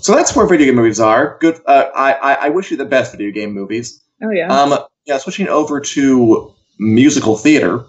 so 0.00 0.14
that's 0.14 0.36
where 0.36 0.46
video 0.46 0.66
game 0.66 0.76
movies 0.76 1.00
are. 1.00 1.38
Good. 1.40 1.60
Uh, 1.66 1.88
I, 1.94 2.12
I, 2.12 2.34
I 2.34 2.48
wish 2.50 2.70
you 2.70 2.76
the 2.76 2.84
best 2.84 3.12
video 3.12 3.30
game 3.30 3.52
movies. 3.52 4.02
Oh 4.22 4.30
yeah. 4.30 4.48
Um. 4.48 4.78
Yeah. 5.06 5.18
Switching 5.18 5.48
over 5.48 5.80
to 5.80 6.54
musical 6.78 7.36
theater. 7.36 7.84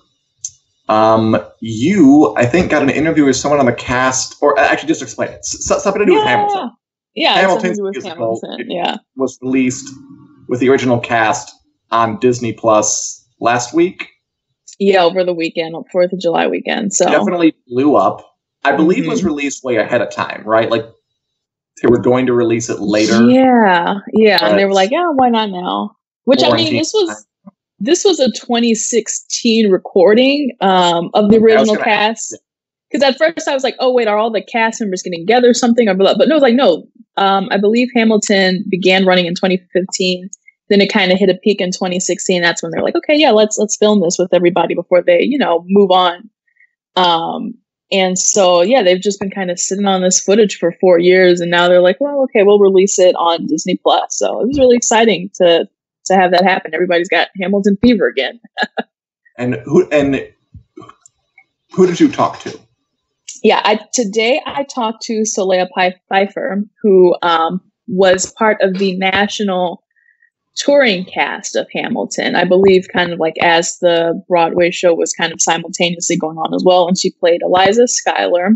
Um, 0.90 1.38
you, 1.60 2.34
I 2.38 2.46
think, 2.46 2.72
got 2.72 2.82
an 2.82 2.90
interview 2.90 3.26
with 3.26 3.36
someone 3.36 3.60
on 3.60 3.66
the 3.66 3.74
cast, 3.74 4.38
or 4.42 4.58
actually, 4.58 4.88
just 4.88 5.02
explain 5.02 5.30
it. 5.30 5.46
Something 5.46 6.00
to 6.00 6.06
do 6.06 6.14
yeah. 6.14 6.20
with 6.20 6.28
Hamilton. 6.28 6.72
Yeah, 7.14 7.34
Hamilton's 7.34 7.82
musical. 7.82 8.10
Hamilton. 8.10 8.72
Yeah, 8.72 8.98
was 9.16 9.38
released 9.42 9.90
with 10.48 10.60
the 10.60 10.70
original 10.70 11.00
cast 11.00 11.54
on 11.92 12.20
Disney 12.20 12.54
Plus 12.54 13.28
last 13.40 13.74
week. 13.74 14.08
Yeah, 14.80 15.04
over 15.04 15.24
the 15.24 15.34
weekend, 15.34 15.76
Fourth 15.92 16.14
of 16.14 16.20
July 16.20 16.48
weekend. 16.48 16.94
So 16.94 17.06
definitely 17.06 17.56
blew 17.68 17.96
up. 17.96 18.24
I 18.64 18.76
believe 18.76 19.04
mm-hmm. 19.04 19.10
was 19.10 19.24
released 19.24 19.64
way 19.64 19.78
ahead 19.78 20.02
of 20.02 20.12
time, 20.12 20.44
right? 20.46 20.70
Like 20.70 20.86
they 21.82 21.90
were 21.90 22.00
going 22.00 22.26
to 22.28 22.34
release 22.34 22.70
it 22.70 22.80
later. 22.80 23.24
Yeah, 23.30 23.96
yeah, 24.14 24.46
and 24.46 24.58
they 24.58 24.66
were 24.66 24.74
like, 24.74 24.92
"Yeah, 24.92 25.10
why 25.10 25.30
not 25.30 25.50
now?" 25.50 25.96
Which 26.26 26.44
I 26.44 26.56
mean, 26.56 26.74
this 26.74 26.94
was 26.94 27.27
this 27.80 28.04
was 28.04 28.20
a 28.20 28.32
2016 28.32 29.70
recording 29.70 30.52
um, 30.62 31.10
of 31.14 31.30
the 31.30 31.38
original 31.38 31.78
cast. 31.78 32.38
Because 32.90 33.04
at 33.04 33.18
first 33.18 33.48
I 33.48 33.54
was 33.54 33.64
like, 33.64 33.76
"Oh 33.80 33.94
wait, 33.94 34.08
are 34.08 34.18
all 34.18 34.32
the 34.32 34.42
cast 34.42 34.80
members 34.80 35.04
getting 35.04 35.20
together 35.20 35.50
or 35.50 35.54
something?" 35.54 35.90
Or 35.90 35.94
blah. 35.94 36.18
But 36.18 36.30
no, 36.30 36.36
it 36.36 36.38
was 36.38 36.42
like, 36.42 36.56
no, 36.56 36.88
um, 37.18 37.50
I 37.52 37.58
believe 37.58 37.90
Hamilton 37.94 38.64
began 38.70 39.06
running 39.06 39.26
in 39.26 39.36
2015. 39.36 40.30
Then 40.70 40.82
it 40.82 40.92
kind 40.92 41.12
of 41.12 41.20
hit 41.20 41.30
a 41.30 41.36
peak 41.44 41.62
in 41.62 41.72
2016. 41.72 42.42
That's 42.42 42.62
when 42.64 42.72
they're 42.72 42.84
like, 42.84 42.96
okay, 42.96 43.16
yeah, 43.16 43.32
let's 43.32 43.58
let's 43.58 43.76
film 43.76 44.02
this 44.02 44.18
with 44.18 44.34
everybody 44.34 44.74
before 44.74 45.02
they, 45.02 45.22
you 45.22 45.38
know, 45.38 45.66
move 45.68 45.92
on. 45.92 46.30
Um, 46.96 47.54
and 47.92 48.18
so 48.18 48.62
yeah, 48.62 48.84
they've 48.84 49.02
just 49.02 49.20
been 49.20 49.32
kind 49.32 49.52
of 49.52 49.60
sitting 49.60 49.86
on 49.86 50.02
this 50.02 50.20
footage 50.20 50.58
for 50.58 50.76
four 50.80 51.00
years, 51.00 51.42
and 51.42 51.52
now 51.52 51.68
they're 51.68 51.82
like, 51.82 51.98
well, 52.00 52.24
okay, 52.24 52.44
we'll 52.44 52.60
release 52.60 53.00
it 53.00 53.16
on 53.16 53.48
Disney 53.48 53.78
Plus. 53.82 54.18
So 54.18 54.42
it 54.42 54.48
was 54.48 54.60
really 54.60 54.78
exciting 54.78 55.30
to 55.36 55.68
to 56.08 56.16
have 56.16 56.32
that 56.32 56.44
happen. 56.44 56.74
Everybody's 56.74 57.10
got 57.10 57.30
Hamilton 57.42 57.78
fever 57.82 58.08
again. 58.08 58.40
and 59.38 59.56
who 59.66 59.88
and 59.90 60.28
who 61.74 61.88
did 61.88 62.00
you 62.00 62.12
talk 62.12 62.40
to? 62.42 62.60
yeah, 63.44 63.62
I, 63.64 63.80
today 63.94 64.42
I 64.46 64.64
talked 64.64 65.04
to 65.04 65.22
Solea 65.22 65.68
Pfeiffer, 66.10 66.64
who 66.82 67.16
um, 67.22 67.62
was 67.88 68.34
part 68.34 68.58
of 68.62 68.76
the 68.76 68.98
national 68.98 69.84
touring 70.56 71.06
cast 71.06 71.56
of 71.56 71.68
Hamilton. 71.72 72.36
I 72.36 72.44
believe, 72.44 72.88
kind 72.92 73.14
of 73.14 73.20
like 73.20 73.36
as 73.42 73.78
the 73.80 74.22
Broadway 74.28 74.72
show 74.72 74.94
was 74.94 75.14
kind 75.14 75.32
of 75.32 75.42
simultaneously 75.42 76.18
going 76.18 76.38
on 76.38 76.54
as 76.54 76.64
well. 76.66 76.88
And 76.88 76.98
she 76.98 77.12
played 77.12 77.42
Eliza 77.42 77.88
Schuyler, 77.88 78.56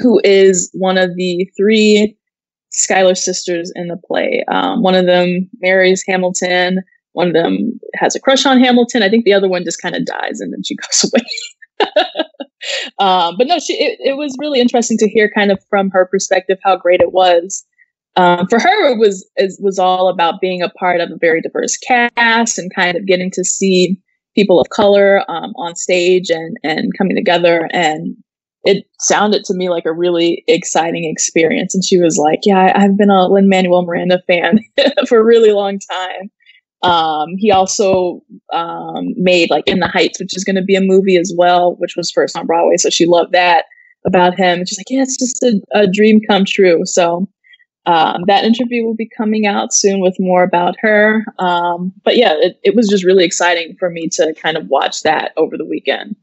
who 0.00 0.20
is 0.24 0.70
one 0.74 0.98
of 0.98 1.14
the 1.16 1.50
three 1.56 2.16
Schuyler 2.70 3.14
sisters 3.14 3.72
in 3.74 3.88
the 3.88 3.96
play. 3.96 4.44
Um, 4.48 4.82
one 4.82 4.94
of 4.94 5.06
them 5.06 5.48
marries 5.60 6.04
Hamilton. 6.06 6.82
one 7.12 7.28
of 7.28 7.34
them 7.34 7.80
has 7.96 8.14
a 8.14 8.20
crush 8.20 8.46
on 8.46 8.60
Hamilton. 8.60 9.02
I 9.02 9.08
think 9.08 9.24
the 9.24 9.32
other 9.32 9.48
one 9.48 9.64
just 9.64 9.82
kind 9.82 9.96
of 9.96 10.04
dies 10.04 10.40
and 10.40 10.52
then 10.52 10.62
she 10.62 10.76
goes 10.82 11.12
away. 11.12 11.24
um, 12.98 13.36
but 13.38 13.46
no, 13.46 13.58
she 13.58 13.74
it, 13.74 13.98
it 14.00 14.16
was 14.16 14.36
really 14.38 14.60
interesting 14.60 14.98
to 14.98 15.08
hear 15.08 15.30
kind 15.30 15.50
of 15.50 15.62
from 15.68 15.90
her 15.90 16.06
perspective 16.06 16.58
how 16.62 16.76
great 16.76 17.00
it 17.00 17.12
was. 17.12 17.64
Um, 18.16 18.48
for 18.48 18.58
her, 18.58 18.92
it 18.92 18.98
was 18.98 19.28
it 19.36 19.52
was 19.60 19.78
all 19.78 20.08
about 20.08 20.40
being 20.40 20.60
a 20.60 20.68
part 20.70 21.00
of 21.00 21.10
a 21.10 21.18
very 21.20 21.40
diverse 21.40 21.76
cast 21.76 22.58
and 22.58 22.74
kind 22.74 22.96
of 22.96 23.06
getting 23.06 23.30
to 23.32 23.44
see 23.44 24.00
people 24.34 24.60
of 24.60 24.68
color 24.70 25.24
um, 25.28 25.52
on 25.56 25.76
stage 25.76 26.30
and 26.30 26.56
and 26.64 26.96
coming 26.98 27.16
together 27.16 27.68
and 27.72 28.16
it 28.68 28.84
sounded 29.00 29.44
to 29.44 29.54
me 29.54 29.70
like 29.70 29.86
a 29.86 29.92
really 29.92 30.44
exciting 30.46 31.04
experience. 31.04 31.74
And 31.74 31.82
she 31.82 31.98
was 31.98 32.18
like 32.18 32.40
yeah 32.44 32.72
I, 32.76 32.82
have 32.82 32.96
been 32.96 33.10
a 33.10 33.26
lin 33.26 33.48
manuel 33.48 33.84
miranda 33.84 34.22
fan 34.26 34.60
for 35.08 35.18
a 35.18 35.24
really 35.24 35.52
long 35.52 35.78
time. 35.78 36.30
Um, 36.80 37.30
he 37.38 37.50
also 37.50 38.22
um, 38.52 39.08
made 39.16 39.50
like 39.50 39.66
in 39.66 39.80
the 39.80 39.88
heights 39.88 40.20
which 40.20 40.36
is 40.36 40.44
going 40.44 40.56
to 40.56 40.62
be 40.62 40.76
a 40.76 40.80
movie 40.80 41.16
as 41.16 41.32
well 41.36 41.74
which 41.76 41.96
was 41.96 42.10
first 42.10 42.36
on 42.36 42.46
broadway. 42.46 42.76
So 42.76 42.90
she 42.90 43.06
loved 43.06 43.32
that 43.32 43.64
about 44.06 44.36
him. 44.36 44.64
She's 44.66 44.78
like 44.78 44.90
yeah 44.90 45.02
it's 45.02 45.16
just 45.16 45.42
a, 45.42 45.60
a 45.74 45.86
dream 45.90 46.20
come 46.28 46.44
true. 46.44 46.84
So 46.84 47.28
um, 47.86 48.24
that 48.26 48.44
interview 48.44 48.84
will 48.84 48.94
be 48.94 49.08
coming 49.08 49.46
out 49.46 49.72
soon 49.72 50.00
with 50.00 50.14
more 50.18 50.42
about 50.42 50.74
her. 50.80 51.24
Um, 51.38 51.94
but 52.04 52.18
yeah, 52.18 52.34
it, 52.34 52.60
it 52.62 52.76
was 52.76 52.86
just 52.86 53.02
really 53.02 53.24
exciting 53.24 53.76
for 53.78 53.88
me 53.88 54.08
to 54.12 54.34
kind 54.34 54.58
of 54.58 54.66
watch 54.66 55.04
that 55.04 55.32
over 55.38 55.56
the 55.56 55.64
weekend. 55.64 56.14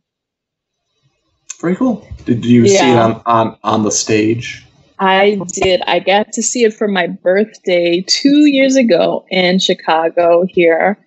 Very 1.59 1.75
cool. 1.75 2.07
Did 2.25 2.45
you 2.45 2.63
yeah. 2.63 2.79
see 2.79 2.91
it 2.91 2.97
on, 2.97 3.21
on, 3.25 3.57
on 3.63 3.83
the 3.83 3.91
stage? 3.91 4.65
I 4.99 5.39
did. 5.47 5.81
I 5.87 5.99
got 5.99 6.31
to 6.33 6.41
see 6.41 6.63
it 6.63 6.73
for 6.73 6.87
my 6.87 7.07
birthday 7.07 8.03
two 8.07 8.45
years 8.45 8.75
ago 8.75 9.25
in 9.29 9.59
Chicago 9.59 10.45
here. 10.47 10.97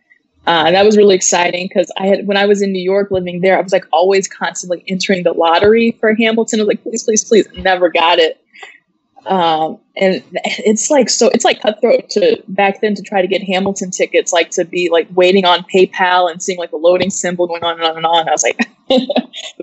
Uh, 0.47 0.71
that 0.71 0.85
was 0.85 0.97
really 0.97 1.15
exciting 1.15 1.69
because 1.69 1.93
I 1.99 2.07
had 2.07 2.27
when 2.27 2.37
I 2.39 2.47
was 2.47 2.63
in 2.63 2.73
New 2.73 2.83
York 2.83 3.11
living 3.11 3.41
there, 3.41 3.59
I 3.59 3.61
was 3.61 3.73
like 3.73 3.85
always 3.93 4.27
constantly 4.27 4.83
entering 4.89 5.23
the 5.23 5.33
lottery 5.33 5.97
for 6.01 6.15
Hamilton. 6.15 6.61
I 6.61 6.63
was 6.63 6.69
like, 6.69 6.83
please, 6.83 7.03
please, 7.03 7.25
please, 7.25 7.47
never 7.57 7.91
got 7.91 8.19
it. 8.19 8.43
Um, 9.29 9.79
and 9.95 10.23
it's 10.33 10.91
like 10.91 11.11
so 11.11 11.29
it's 11.29 11.45
like 11.45 11.61
cutthroat 11.61 12.09
to 12.11 12.43
back 12.49 12.81
then 12.81 12.95
to 12.95 13.03
try 13.03 13.21
to 13.21 13.29
get 13.29 13.43
Hamilton 13.43 13.91
tickets, 13.91 14.33
like 14.33 14.51
to 14.53 14.65
be 14.65 14.89
like 14.91 15.07
waiting 15.15 15.45
on 15.45 15.65
PayPal 15.73 16.31
and 16.31 16.43
seeing 16.43 16.59
like 16.59 16.71
the 16.71 16.79
loading 16.79 17.11
symbol 17.11 17.47
going 17.47 17.63
on 17.63 17.75
and 17.75 17.85
on 17.85 17.97
and 17.97 18.07
on. 18.07 18.29
I 18.29 18.33
was 18.33 18.43
like, 18.43 18.57
but 18.89 19.03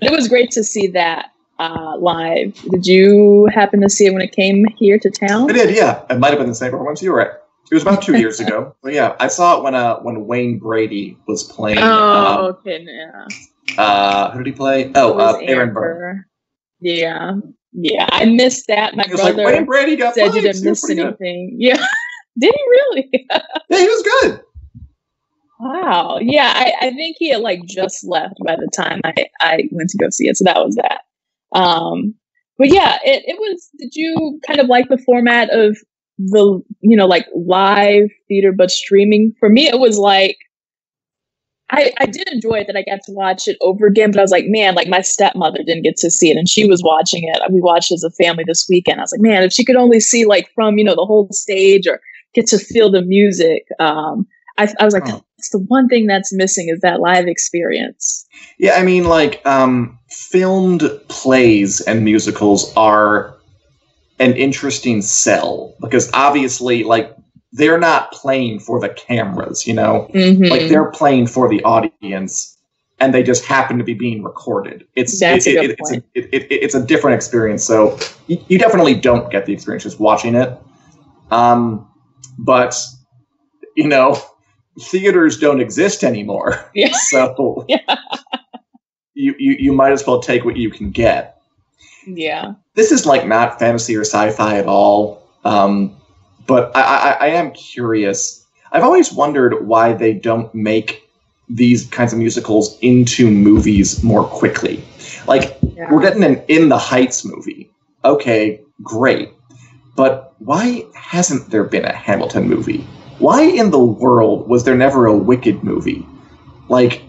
it 0.02 0.12
was 0.12 0.28
great 0.28 0.52
to 0.52 0.62
see 0.62 0.86
that 0.88 1.32
uh, 1.58 1.96
live. 1.98 2.54
Did 2.70 2.86
you 2.86 3.48
happen 3.52 3.80
to 3.80 3.88
see 3.88 4.06
it 4.06 4.12
when 4.12 4.22
it 4.22 4.32
came 4.32 4.66
here 4.76 4.98
to 5.00 5.10
town? 5.10 5.50
I 5.50 5.54
did, 5.54 5.74
yeah. 5.74 6.04
It 6.10 6.18
might 6.18 6.30
have 6.30 6.38
been 6.38 6.48
the 6.48 6.54
same 6.54 6.70
performance 6.70 7.02
you 7.02 7.12
were 7.12 7.20
at. 7.20 7.42
It 7.70 7.74
was 7.74 7.82
about 7.82 8.02
two 8.02 8.16
years 8.18 8.38
ago. 8.38 8.76
But 8.82 8.92
yeah, 8.92 9.16
I 9.18 9.26
saw 9.26 9.58
it 9.58 9.64
when 9.64 9.74
uh 9.74 9.98
when 9.98 10.26
Wayne 10.26 10.58
Brady 10.58 11.18
was 11.26 11.42
playing. 11.42 11.78
Oh, 11.80 11.84
um, 11.84 12.44
okay, 12.56 12.86
yeah. 12.86 13.26
Uh, 13.76 14.30
who 14.30 14.38
did 14.44 14.46
he 14.46 14.52
play? 14.52 14.92
Oh, 14.94 15.18
uh, 15.18 15.38
Aaron 15.42 15.74
Burr. 15.74 16.24
Yeah. 16.80 17.32
Yeah, 17.78 18.08
I 18.10 18.24
missed 18.24 18.64
that. 18.68 18.96
My 18.96 19.06
brother 19.06 19.34
like, 19.34 19.46
Wayne 19.46 19.66
Brady 19.66 19.96
got 19.96 20.14
said 20.14 20.34
you 20.34 20.40
didn't 20.40 20.64
miss 20.64 20.88
anything. 20.88 21.50
Good. 21.50 21.56
Yeah, 21.58 21.86
did 22.38 22.54
he 22.54 22.62
really? 22.70 23.10
yeah, 23.30 23.78
he 23.78 23.86
was 23.86 24.02
good. 24.22 24.40
Wow. 25.60 26.18
Yeah, 26.20 26.52
I, 26.54 26.72
I 26.80 26.90
think 26.90 27.16
he 27.18 27.30
had 27.30 27.42
like 27.42 27.60
just 27.66 28.02
left 28.06 28.36
by 28.44 28.56
the 28.56 28.70
time 28.74 29.00
I, 29.04 29.26
I 29.40 29.68
went 29.72 29.90
to 29.90 29.98
go 29.98 30.08
see 30.08 30.26
it. 30.26 30.36
So 30.38 30.44
that 30.44 30.56
was 30.56 30.76
that. 30.76 31.02
Um, 31.58 32.14
but 32.58 32.68
yeah, 32.68 32.98
it, 33.04 33.24
it 33.26 33.38
was. 33.38 33.68
Did 33.78 33.90
you 33.94 34.40
kind 34.46 34.58
of 34.58 34.68
like 34.68 34.88
the 34.88 34.98
format 34.98 35.50
of 35.50 35.76
the 36.18 36.62
you 36.80 36.96
know 36.96 37.06
like 37.06 37.26
live 37.34 38.08
theater 38.28 38.52
but 38.52 38.70
streaming? 38.70 39.34
For 39.38 39.50
me, 39.50 39.68
it 39.68 39.78
was 39.78 39.98
like 39.98 40.38
I, 41.68 41.92
I 41.98 42.06
did 42.06 42.28
enjoy 42.28 42.60
it 42.60 42.68
that 42.68 42.76
I 42.76 42.82
got 42.82 43.02
to 43.06 43.12
watch 43.12 43.48
it 43.48 43.56
over 43.60 43.86
again, 43.86 44.12
but 44.12 44.20
I 44.20 44.22
was 44.22 44.30
like, 44.30 44.44
man, 44.46 44.76
like 44.76 44.88
my 44.88 45.00
stepmother 45.00 45.64
didn't 45.64 45.82
get 45.82 45.96
to 45.98 46.10
see 46.10 46.30
it 46.30 46.36
and 46.36 46.48
she 46.48 46.64
was 46.64 46.82
watching 46.82 47.24
it. 47.24 47.40
We 47.50 47.60
watched 47.60 47.90
as 47.90 48.04
a 48.04 48.10
family 48.10 48.44
this 48.46 48.66
weekend. 48.68 49.00
I 49.00 49.02
was 49.02 49.12
like, 49.12 49.20
man, 49.20 49.42
if 49.42 49.52
she 49.52 49.64
could 49.64 49.76
only 49.76 49.98
see 49.98 50.26
like 50.26 50.48
from, 50.54 50.78
you 50.78 50.84
know, 50.84 50.94
the 50.94 51.04
whole 51.04 51.28
stage 51.32 51.88
or 51.88 52.00
get 52.34 52.46
to 52.48 52.58
feel 52.58 52.90
the 52.90 53.02
music. 53.02 53.66
Um, 53.80 54.28
I, 54.58 54.72
I 54.78 54.84
was 54.84 54.94
like, 54.94 55.08
oh. 55.08 55.24
that's 55.36 55.50
the 55.50 55.58
one 55.58 55.88
thing 55.88 56.06
that's 56.06 56.32
missing 56.32 56.68
is 56.68 56.80
that 56.80 57.00
live 57.00 57.26
experience. 57.26 58.26
Yeah, 58.58 58.74
I 58.74 58.84
mean, 58.84 59.04
like, 59.04 59.44
um, 59.44 59.98
filmed 60.08 60.82
plays 61.08 61.80
and 61.80 62.04
musicals 62.04 62.72
are 62.76 63.34
an 64.18 64.34
interesting 64.34 65.02
sell 65.02 65.74
because 65.80 66.10
obviously, 66.12 66.84
like, 66.84 67.15
they're 67.52 67.78
not 67.78 68.12
playing 68.12 68.60
for 68.60 68.80
the 68.80 68.88
cameras, 68.90 69.66
you 69.66 69.74
know, 69.74 70.10
mm-hmm. 70.12 70.44
like 70.44 70.68
they're 70.68 70.90
playing 70.90 71.26
for 71.26 71.48
the 71.48 71.62
audience, 71.62 72.58
and 72.98 73.14
they 73.14 73.22
just 73.22 73.44
happen 73.44 73.78
to 73.78 73.84
be 73.84 73.94
being 73.94 74.22
recorded. 74.22 74.86
It's 74.94 75.18
That's 75.20 75.46
it, 75.46 75.56
a 75.56 75.62
it. 75.62 75.76
It's, 75.78 75.92
a, 75.92 75.96
it, 76.14 76.46
it's 76.50 76.74
a 76.74 76.84
different 76.84 77.14
experience. 77.14 77.64
So 77.64 77.98
you, 78.26 78.42
you, 78.48 78.58
definitely 78.58 78.94
don't 78.94 79.30
get 79.30 79.46
the 79.46 79.52
experience 79.52 79.84
just 79.84 80.00
watching 80.00 80.34
it. 80.34 80.58
Um, 81.30 81.88
but 82.38 82.76
you 83.76 83.88
know, 83.88 84.20
theaters 84.80 85.38
don't 85.38 85.60
exist 85.60 86.04
anymore. 86.04 86.70
Yeah. 86.74 86.92
so 87.08 87.64
yeah. 87.68 87.96
you, 89.14 89.34
you 89.38 89.56
you 89.58 89.72
might 89.72 89.92
as 89.92 90.06
well 90.06 90.20
take 90.20 90.44
what 90.44 90.56
you 90.56 90.70
can 90.70 90.90
get. 90.90 91.40
Yeah. 92.06 92.54
This 92.74 92.92
is 92.92 93.06
like 93.06 93.26
not 93.26 93.58
fantasy 93.58 93.96
or 93.96 94.02
sci-fi 94.02 94.58
at 94.58 94.66
all. 94.66 95.26
Um, 95.44 95.96
but 96.46 96.74
I, 96.76 96.80
I, 96.80 97.10
I 97.12 97.26
am 97.28 97.52
curious. 97.52 98.46
I've 98.72 98.84
always 98.84 99.12
wondered 99.12 99.66
why 99.66 99.92
they 99.92 100.12
don't 100.12 100.54
make 100.54 101.08
these 101.48 101.86
kinds 101.86 102.12
of 102.12 102.18
musicals 102.18 102.78
into 102.80 103.30
movies 103.30 104.02
more 104.02 104.24
quickly. 104.24 104.84
Like 105.26 105.58
yeah. 105.62 105.90
we're 105.90 106.00
getting 106.00 106.24
an 106.24 106.42
In 106.48 106.68
the 106.68 106.78
Heights 106.78 107.24
movie. 107.24 107.70
Okay, 108.04 108.60
great. 108.82 109.30
But 109.94 110.34
why 110.38 110.84
hasn't 110.94 111.50
there 111.50 111.64
been 111.64 111.84
a 111.84 111.92
Hamilton 111.92 112.48
movie? 112.48 112.86
Why 113.18 113.42
in 113.42 113.70
the 113.70 113.82
world 113.82 114.48
was 114.48 114.64
there 114.64 114.76
never 114.76 115.06
a 115.06 115.16
Wicked 115.16 115.62
movie? 115.64 116.06
Like 116.68 117.02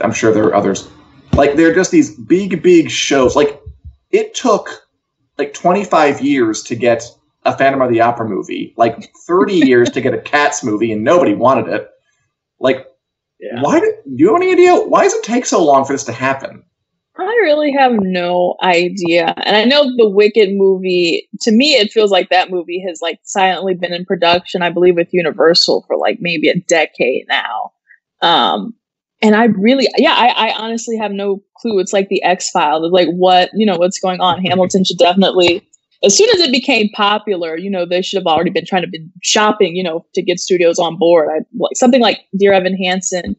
I'm 0.00 0.12
sure 0.12 0.32
there 0.32 0.44
are 0.44 0.54
others. 0.54 0.88
Like 1.32 1.54
they're 1.54 1.74
just 1.74 1.90
these 1.90 2.14
big 2.14 2.62
big 2.62 2.90
shows. 2.90 3.34
Like 3.34 3.60
it 4.10 4.34
took 4.34 4.86
like 5.38 5.54
25 5.54 6.20
years 6.20 6.62
to 6.64 6.76
get 6.76 7.04
a 7.44 7.56
Phantom 7.56 7.82
of 7.82 7.90
the 7.90 8.00
Opera 8.00 8.28
movie, 8.28 8.74
like 8.76 9.12
30 9.26 9.54
years 9.66 9.90
to 9.90 10.00
get 10.00 10.14
a 10.14 10.20
Cats 10.20 10.64
movie, 10.64 10.92
and 10.92 11.04
nobody 11.04 11.34
wanted 11.34 11.68
it. 11.68 11.88
Like, 12.60 12.86
yeah. 13.40 13.60
why 13.60 13.80
do, 13.80 13.94
do 14.04 14.14
you 14.16 14.32
have 14.32 14.42
any 14.42 14.52
idea? 14.52 14.74
Why 14.74 15.04
does 15.04 15.14
it 15.14 15.24
take 15.24 15.46
so 15.46 15.64
long 15.64 15.84
for 15.84 15.92
this 15.92 16.04
to 16.04 16.12
happen? 16.12 16.64
I 17.16 17.38
really 17.42 17.72
have 17.72 17.92
no 17.92 18.56
idea. 18.62 19.32
And 19.44 19.56
I 19.56 19.64
know 19.64 19.84
the 19.96 20.08
Wicked 20.08 20.50
movie, 20.52 21.28
to 21.42 21.52
me, 21.52 21.74
it 21.74 21.92
feels 21.92 22.10
like 22.10 22.28
that 22.30 22.50
movie 22.50 22.84
has 22.88 23.00
like 23.00 23.20
silently 23.22 23.74
been 23.74 23.92
in 23.92 24.04
production, 24.04 24.62
I 24.62 24.70
believe, 24.70 24.96
with 24.96 25.12
Universal 25.12 25.84
for 25.86 25.96
like 25.96 26.18
maybe 26.20 26.48
a 26.48 26.58
decade 26.58 27.26
now. 27.28 27.72
Um, 28.20 28.74
and 29.22 29.36
I 29.36 29.44
really, 29.44 29.86
yeah, 29.96 30.14
I, 30.14 30.48
I 30.48 30.54
honestly 30.56 30.96
have 30.96 31.12
no 31.12 31.40
clue. 31.58 31.78
It's 31.78 31.92
like 31.92 32.08
the 32.08 32.22
X 32.24 32.50
Files, 32.50 32.90
like 32.90 33.08
what, 33.08 33.50
you 33.54 33.64
know, 33.64 33.76
what's 33.76 34.00
going 34.00 34.20
on. 34.20 34.44
Hamilton 34.44 34.82
should 34.82 34.98
definitely 34.98 35.66
as 36.04 36.16
soon 36.16 36.28
as 36.30 36.40
it 36.40 36.52
became 36.52 36.88
popular, 36.90 37.56
you 37.56 37.70
know, 37.70 37.86
they 37.86 38.02
should 38.02 38.18
have 38.18 38.26
already 38.26 38.50
been 38.50 38.66
trying 38.66 38.82
to 38.82 38.88
be 38.88 39.06
shopping, 39.22 39.74
you 39.74 39.82
know, 39.82 40.04
to 40.14 40.22
get 40.22 40.38
studios 40.38 40.78
on 40.78 40.98
board. 40.98 41.28
I, 41.30 41.40
something 41.74 42.00
like 42.00 42.20
Dear 42.36 42.52
Evan 42.52 42.76
Hansen, 42.76 43.36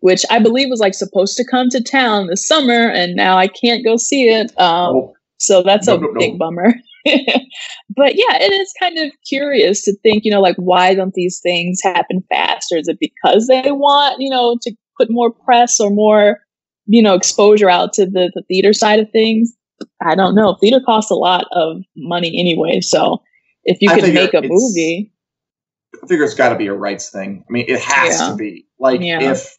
which 0.00 0.24
I 0.30 0.38
believe 0.38 0.68
was 0.68 0.80
like 0.80 0.94
supposed 0.94 1.36
to 1.36 1.44
come 1.48 1.68
to 1.70 1.82
town 1.82 2.26
this 2.26 2.46
summer, 2.46 2.88
and 2.88 3.14
now 3.14 3.38
I 3.38 3.48
can't 3.48 3.84
go 3.84 3.96
see 3.96 4.28
it. 4.28 4.50
Um, 4.58 4.96
oh. 4.96 5.14
So 5.38 5.62
that's 5.62 5.88
no, 5.88 5.96
a 5.96 6.00
no, 6.00 6.12
big 6.14 6.32
no. 6.32 6.38
bummer. 6.38 6.74
but 7.04 8.14
yeah, 8.14 8.36
it 8.38 8.52
is 8.52 8.72
kind 8.78 8.98
of 8.98 9.10
curious 9.28 9.82
to 9.84 9.96
think, 10.02 10.24
you 10.24 10.30
know, 10.30 10.40
like 10.40 10.56
why 10.56 10.94
don't 10.94 11.14
these 11.14 11.40
things 11.40 11.80
happen 11.82 12.22
faster? 12.28 12.76
Is 12.76 12.86
it 12.86 12.98
because 13.00 13.48
they 13.48 13.72
want, 13.72 14.20
you 14.20 14.30
know, 14.30 14.56
to 14.62 14.72
put 14.96 15.10
more 15.10 15.32
press 15.32 15.80
or 15.80 15.90
more, 15.90 16.38
you 16.86 17.02
know, 17.02 17.14
exposure 17.14 17.68
out 17.68 17.92
to 17.94 18.06
the, 18.06 18.30
the 18.34 18.42
theater 18.46 18.72
side 18.72 19.00
of 19.00 19.10
things? 19.10 19.52
I 20.00 20.14
don't 20.14 20.34
know. 20.34 20.54
Theater 20.60 20.80
costs 20.84 21.10
a 21.10 21.14
lot 21.14 21.46
of 21.52 21.82
money 21.96 22.38
anyway. 22.38 22.80
So 22.80 23.22
if 23.64 23.80
you 23.80 23.88
can 23.88 24.14
make 24.14 24.34
a 24.34 24.42
movie, 24.42 25.12
I 26.02 26.06
figure 26.06 26.24
it's 26.24 26.34
got 26.34 26.50
to 26.50 26.56
be 26.56 26.66
a 26.66 26.74
rights 26.74 27.10
thing. 27.10 27.44
I 27.48 27.52
mean, 27.52 27.66
it 27.68 27.80
has 27.80 28.20
yeah. 28.20 28.28
to 28.28 28.36
be. 28.36 28.66
Like 28.78 29.00
yeah. 29.00 29.20
if 29.20 29.58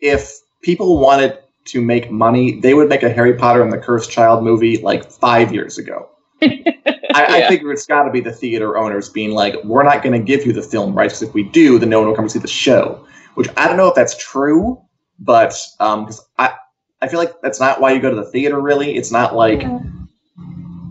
if 0.00 0.38
people 0.62 0.98
wanted 0.98 1.38
to 1.66 1.80
make 1.80 2.10
money, 2.10 2.60
they 2.60 2.74
would 2.74 2.88
make 2.88 3.02
a 3.02 3.10
Harry 3.10 3.34
Potter 3.34 3.62
and 3.62 3.72
the 3.72 3.78
Cursed 3.78 4.10
Child 4.10 4.44
movie 4.44 4.78
like 4.78 5.10
five 5.10 5.52
years 5.52 5.78
ago. 5.78 6.08
I, 6.42 7.38
yeah. 7.38 7.46
I, 7.46 7.48
figure 7.48 7.72
it's 7.72 7.86
got 7.86 8.02
to 8.04 8.10
be 8.10 8.20
the 8.20 8.32
theater 8.32 8.76
owners 8.76 9.08
being 9.08 9.30
like, 9.30 9.54
"We're 9.64 9.82
not 9.82 10.02
going 10.02 10.18
to 10.18 10.24
give 10.24 10.44
you 10.44 10.52
the 10.52 10.62
film 10.62 10.94
rights 10.94 11.14
because 11.14 11.28
if 11.28 11.34
we 11.34 11.44
do, 11.44 11.78
then 11.78 11.88
no 11.88 12.00
one 12.00 12.08
will 12.08 12.16
come 12.16 12.26
to 12.26 12.30
see 12.30 12.38
the 12.38 12.48
show." 12.48 13.06
Which 13.34 13.48
I 13.56 13.68
don't 13.68 13.76
know 13.76 13.88
if 13.88 13.94
that's 13.94 14.16
true, 14.16 14.80
but 15.18 15.54
because 15.78 16.20
um, 16.20 16.26
I 16.38 16.54
I 17.02 17.08
feel 17.08 17.18
like 17.20 17.40
that's 17.42 17.60
not 17.60 17.80
why 17.80 17.92
you 17.92 18.00
go 18.00 18.10
to 18.10 18.16
the 18.16 18.24
theater. 18.24 18.60
Really, 18.60 18.96
it's 18.96 19.10
not 19.12 19.34
like 19.34 19.62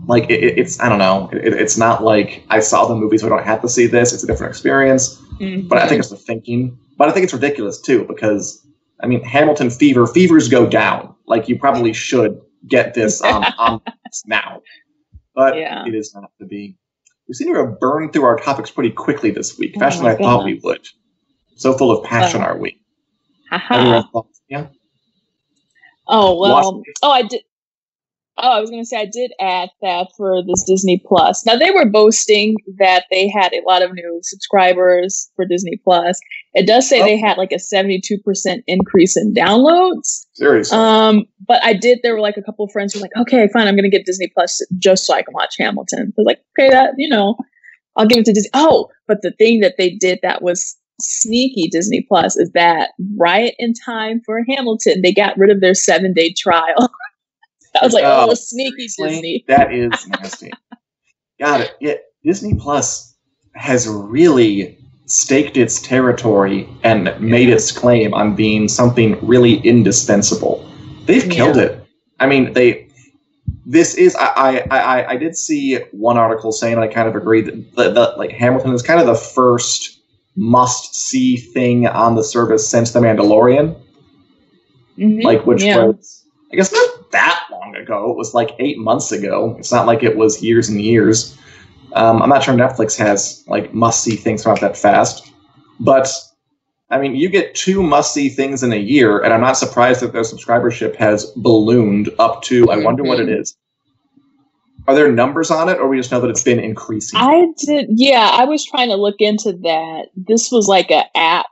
like 0.06 0.30
it, 0.30 0.58
it's 0.58 0.78
I 0.80 0.88
don't 0.88 0.98
know. 0.98 1.28
It, 1.32 1.52
it's 1.54 1.76
not 1.76 2.02
like 2.04 2.44
I 2.50 2.60
saw 2.60 2.86
the 2.86 2.94
movie, 2.94 3.18
so 3.18 3.26
I 3.26 3.30
don't 3.30 3.44
have 3.44 3.62
to 3.62 3.68
see 3.68 3.86
this. 3.86 4.12
It's 4.12 4.22
a 4.22 4.26
different 4.26 4.50
experience. 4.50 5.16
Mhm. 5.40 5.68
But 5.68 5.78
I 5.78 5.88
think 5.88 5.98
it's 6.00 6.10
the 6.10 6.16
thinking. 6.16 6.78
But 6.96 7.08
I 7.08 7.12
think 7.12 7.24
it's 7.24 7.32
ridiculous 7.34 7.80
too 7.80 8.04
because 8.06 8.64
I 9.02 9.06
mean 9.06 9.22
Hamilton 9.24 9.70
fever 9.70 10.06
fevers 10.06 10.48
go 10.48 10.66
down. 10.66 11.14
Like 11.26 11.48
you 11.48 11.58
probably 11.58 11.92
should 11.92 12.40
get 12.68 12.94
this 12.94 13.22
um, 13.22 13.44
on 13.58 13.80
now, 14.26 14.60
but 15.34 15.56
Yeah. 15.56 15.84
it 15.86 15.94
is 15.94 16.14
not 16.14 16.30
to 16.40 16.46
be. 16.46 16.76
We 17.28 17.34
seem 17.34 17.52
to 17.52 17.58
have 17.60 17.80
burned 17.80 18.12
through 18.12 18.22
our 18.24 18.36
topics 18.38 18.70
pretty 18.70 18.90
quickly 18.90 19.32
this 19.32 19.58
week, 19.58 19.72
Oh 19.76 19.80
faster 19.80 20.04
my 20.04 20.14
than 20.14 20.22
I 20.22 20.24
thought 20.24 20.44
we 20.44 20.60
would. 20.62 20.86
So 21.56 21.72
full 21.72 21.90
of 21.90 22.04
passion 22.04 22.40
Oh. 22.42 22.44
are 22.44 22.56
we? 22.56 22.80
Haha. 23.50 23.74
Any 23.74 24.08
thoughts? 24.12 24.40
Yeah. 24.48 24.66
Oh 26.08 26.38
well. 26.40 26.82
Oh, 27.02 27.10
I 27.10 27.22
did. 27.22 27.42
Oh, 28.38 28.50
I 28.58 28.60
was 28.60 28.68
going 28.68 28.82
to 28.82 28.86
say 28.86 28.98
I 28.98 29.06
did 29.10 29.32
add 29.40 29.70
that 29.80 30.08
for 30.14 30.42
this 30.46 30.62
Disney 30.64 31.02
Plus. 31.06 31.46
Now 31.46 31.56
they 31.56 31.70
were 31.70 31.88
boasting 31.88 32.54
that 32.78 33.04
they 33.10 33.28
had 33.30 33.54
a 33.54 33.62
lot 33.66 33.80
of 33.80 33.94
new 33.94 34.20
subscribers 34.22 35.30
for 35.36 35.46
Disney 35.46 35.80
Plus. 35.82 36.20
It 36.52 36.66
does 36.66 36.86
say 36.86 37.00
Oh. 37.00 37.04
they 37.06 37.16
had 37.18 37.38
like 37.38 37.52
a 37.52 37.58
seventy-two 37.58 38.18
percent 38.18 38.62
increase 38.66 39.16
in 39.16 39.32
downloads. 39.32 40.26
Seriously. 40.34 40.76
Um, 40.76 41.24
but 41.48 41.64
I 41.64 41.72
did. 41.72 42.00
There 42.02 42.12
were 42.14 42.20
like 42.20 42.36
a 42.36 42.42
couple 42.42 42.66
of 42.66 42.72
friends 42.72 42.92
who 42.92 43.00
were 43.00 43.04
like, 43.04 43.16
"Okay, 43.26 43.48
fine, 43.54 43.68
I'm 43.68 43.74
going 43.74 43.90
to 43.90 43.96
get 43.96 44.04
Disney 44.04 44.28
Plus 44.34 44.60
just 44.76 45.06
so 45.06 45.14
I 45.14 45.22
can 45.22 45.32
watch 45.32 45.54
Hamilton." 45.58 46.12
I 46.12 46.12
was 46.18 46.26
like, 46.26 46.40
"Okay, 46.58 46.68
that 46.68 46.92
you 46.98 47.08
know, 47.08 47.36
I'll 47.96 48.06
give 48.06 48.18
it 48.18 48.26
to 48.26 48.32
Disney." 48.34 48.50
Oh, 48.52 48.88
but 49.08 49.22
the 49.22 49.30
thing 49.32 49.60
that 49.60 49.76
they 49.78 49.90
did 49.90 50.18
that 50.22 50.42
was 50.42 50.76
sneaky 51.00 51.68
Disney 51.68 52.02
Plus 52.02 52.36
is 52.36 52.50
that 52.52 52.90
right 53.16 53.54
in 53.58 53.74
time 53.74 54.20
for 54.24 54.42
Hamilton, 54.48 55.02
they 55.02 55.12
got 55.12 55.36
rid 55.36 55.50
of 55.50 55.60
their 55.60 55.74
seven 55.74 56.12
day 56.12 56.32
trial. 56.32 56.76
I 57.80 57.84
was 57.84 57.92
like, 57.92 58.04
Oh, 58.04 58.28
"Oh, 58.30 58.34
sneaky 58.34 58.86
Disney." 58.98 59.44
That 59.48 59.72
is 59.74 60.08
nasty. 60.08 60.50
Got 61.38 61.60
it. 61.60 61.72
Yeah, 61.80 61.94
Disney 62.24 62.54
Plus 62.54 63.14
has 63.54 63.86
really 63.86 64.78
staked 65.06 65.56
its 65.56 65.80
territory 65.82 66.68
and 66.82 67.14
made 67.20 67.48
its 67.48 67.70
claim 67.70 68.12
on 68.14 68.34
being 68.34 68.66
something 68.68 69.18
really 69.26 69.56
indispensable. 69.58 70.66
They've 71.04 71.28
killed 71.28 71.56
Yeah. 71.56 71.62
it. 71.64 71.86
I 72.18 72.26
mean, 72.26 72.52
they. 72.54 72.88
This 73.66 73.94
is 73.94 74.16
I, 74.16 74.64
I 74.70 74.78
I 74.78 75.10
I 75.10 75.16
did 75.16 75.36
see 75.36 75.76
one 75.92 76.16
article 76.16 76.52
saying 76.52 76.78
I 76.78 76.86
kind 76.86 77.08
of 77.08 77.14
agree 77.16 77.42
that 77.42 77.74
the, 77.76 77.90
the, 77.90 78.14
like 78.16 78.30
Hamilton 78.30 78.72
is 78.72 78.82
kind 78.82 79.00
of 79.00 79.06
the 79.06 79.14
first 79.14 79.95
must 80.36 80.94
see 80.94 81.36
thing 81.36 81.86
on 81.86 82.14
the 82.14 82.22
service 82.24 82.68
since 82.68 82.92
The 82.92 83.00
Mandalorian 83.00 83.74
Mhm. 84.98 85.24
like 85.24 85.46
which 85.46 85.62
Yeah. 85.62 85.86
was 85.86 86.24
I 86.52 86.56
guess 86.56 86.72
not 86.72 87.10
that 87.12 87.42
long 87.50 87.74
ago. 87.74 88.10
It 88.10 88.16
was 88.16 88.32
like 88.34 88.52
eight 88.60 88.78
months 88.78 89.10
ago. 89.12 89.56
It's 89.58 89.72
not 89.72 89.86
like 89.86 90.02
it 90.02 90.16
was 90.16 90.42
years 90.42 90.68
and 90.68 90.80
years. 90.80 91.36
Um, 91.94 92.22
I'm 92.22 92.28
not 92.28 92.42
sure 92.44 92.54
Netflix 92.54 92.96
has 92.98 93.42
like 93.48 93.74
must 93.74 94.02
see 94.02 94.16
things 94.16 94.42
come 94.44 94.52
out 94.52 94.60
that 94.60 94.76
fast, 94.76 95.30
but 95.80 96.08
I 96.90 96.98
mean, 97.00 97.16
you 97.16 97.28
get 97.28 97.54
two 97.56 97.82
must 97.82 98.14
see 98.14 98.28
things 98.28 98.62
in 98.62 98.72
a 98.72 98.76
year, 98.76 99.18
and 99.18 99.34
I'm 99.34 99.40
not 99.40 99.56
surprised 99.58 100.00
that 100.02 100.12
their 100.12 100.22
subscribership 100.22 100.94
has 100.96 101.26
ballooned 101.36 102.10
up 102.20 102.42
to. 102.42 102.70
I 102.70 102.76
wonder 102.76 103.02
what 103.02 103.18
it 103.18 103.26
Mhm. 103.28 103.40
is. 103.40 103.56
Are 104.88 104.94
there 104.94 105.10
numbers 105.10 105.50
on 105.50 105.68
it, 105.68 105.78
or 105.78 105.88
we 105.88 105.96
just 105.96 106.12
know 106.12 106.20
that 106.20 106.30
it's 106.30 106.42
been 106.42 106.60
increasing? 106.60 107.18
I 107.18 107.46
did. 107.58 107.86
Yeah, 107.90 108.30
I 108.32 108.44
was 108.44 108.64
trying 108.64 108.88
to 108.88 108.96
look 108.96 109.16
into 109.18 109.52
that. 109.52 110.06
This 110.14 110.50
was 110.52 110.68
like 110.68 110.90
a 110.90 111.04
app 111.16 111.46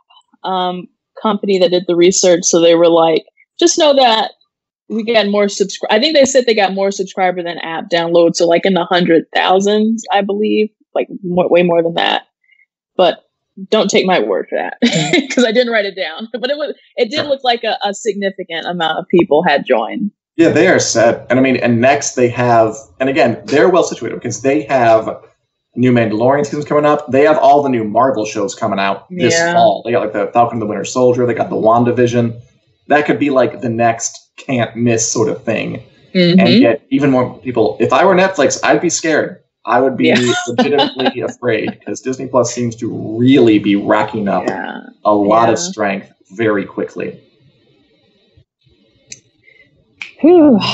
um, 0.44 0.86
company 1.20 1.58
that 1.58 1.70
did 1.70 1.84
the 1.86 1.96
research, 1.96 2.44
so 2.44 2.60
they 2.60 2.74
were 2.74 2.88
like, 2.88 3.24
just 3.58 3.78
know 3.78 3.94
that 3.94 4.32
we 4.88 5.04
got 5.04 5.28
more 5.28 5.48
subscribe. 5.48 5.90
I 5.90 6.00
think 6.00 6.14
they 6.14 6.24
said 6.24 6.46
they 6.46 6.54
got 6.54 6.74
more 6.74 6.90
subscriber 6.90 7.42
than 7.42 7.58
app 7.58 7.88
downloads, 7.90 8.36
so 8.36 8.46
like 8.46 8.66
in 8.66 8.74
the 8.74 8.84
hundred 8.84 9.24
thousands, 9.34 10.04
I 10.12 10.20
believe, 10.20 10.68
like 10.94 11.08
more, 11.22 11.48
way 11.48 11.62
more 11.62 11.82
than 11.82 11.94
that. 11.94 12.22
But 12.96 13.24
don't 13.70 13.90
take 13.90 14.06
my 14.06 14.18
word 14.18 14.46
for 14.48 14.58
that 14.58 14.76
because 15.28 15.44
I 15.44 15.52
didn't 15.52 15.72
write 15.72 15.86
it 15.86 15.96
down. 15.96 16.28
But 16.32 16.50
it 16.50 16.56
was 16.56 16.74
it 16.96 17.10
did 17.10 17.26
look 17.26 17.42
like 17.44 17.64
a, 17.64 17.78
a 17.84 17.94
significant 17.94 18.66
amount 18.66 18.98
of 18.98 19.06
people 19.08 19.42
had 19.42 19.66
joined. 19.66 20.10
Yeah, 20.36 20.48
they 20.50 20.66
are 20.68 20.78
set. 20.80 21.26
And 21.30 21.38
I 21.38 21.42
mean, 21.42 21.56
and 21.56 21.80
next 21.80 22.14
they 22.14 22.28
have, 22.28 22.76
and 23.00 23.08
again, 23.08 23.40
they're 23.44 23.68
well 23.68 23.84
situated 23.84 24.16
because 24.16 24.42
they 24.42 24.62
have 24.62 25.08
new 25.76 25.92
Mandalorian 25.92 26.44
seasons 26.44 26.64
coming 26.64 26.84
up. 26.84 27.10
They 27.10 27.22
have 27.22 27.38
all 27.38 27.62
the 27.62 27.68
new 27.68 27.84
Marvel 27.84 28.24
shows 28.26 28.54
coming 28.54 28.78
out 28.78 29.06
this 29.10 29.34
Yeah. 29.34 29.54
fall. 29.54 29.82
They 29.84 29.92
got 29.92 30.00
like 30.02 30.12
the 30.12 30.30
Falcon 30.32 30.54
and 30.56 30.62
the 30.62 30.66
Winter 30.66 30.84
Soldier, 30.84 31.26
they 31.26 31.34
got 31.34 31.50
the 31.50 31.56
WandaVision. 31.56 32.34
That 32.88 33.06
could 33.06 33.18
be 33.18 33.30
like 33.30 33.60
the 33.60 33.68
next 33.68 34.20
can't 34.36 34.74
miss 34.76 35.10
sort 35.10 35.28
of 35.28 35.42
thing 35.44 35.80
and 36.12 36.40
Mhm. 36.40 36.60
get 36.60 36.82
even 36.90 37.10
more 37.10 37.38
people. 37.38 37.76
If 37.80 37.92
I 37.92 38.04
were 38.04 38.14
Netflix, 38.14 38.58
I'd 38.62 38.80
be 38.80 38.90
scared. 38.90 39.38
I 39.66 39.80
would 39.80 39.96
be 39.96 40.08
Yeah. 40.08 40.20
legitimately 40.48 41.20
afraid 41.22 41.70
because 41.78 42.00
Disney 42.00 42.26
Plus 42.26 42.52
seems 42.52 42.76
to 42.76 42.88
really 43.18 43.58
be 43.58 43.76
racking 43.76 44.28
up 44.28 44.44
Yeah. 44.46 44.80
a 45.04 45.14
lot 45.14 45.48
of 45.48 45.58
strength 45.58 46.12
very 46.32 46.64
quickly. 46.64 47.18
Whew. 50.24 50.58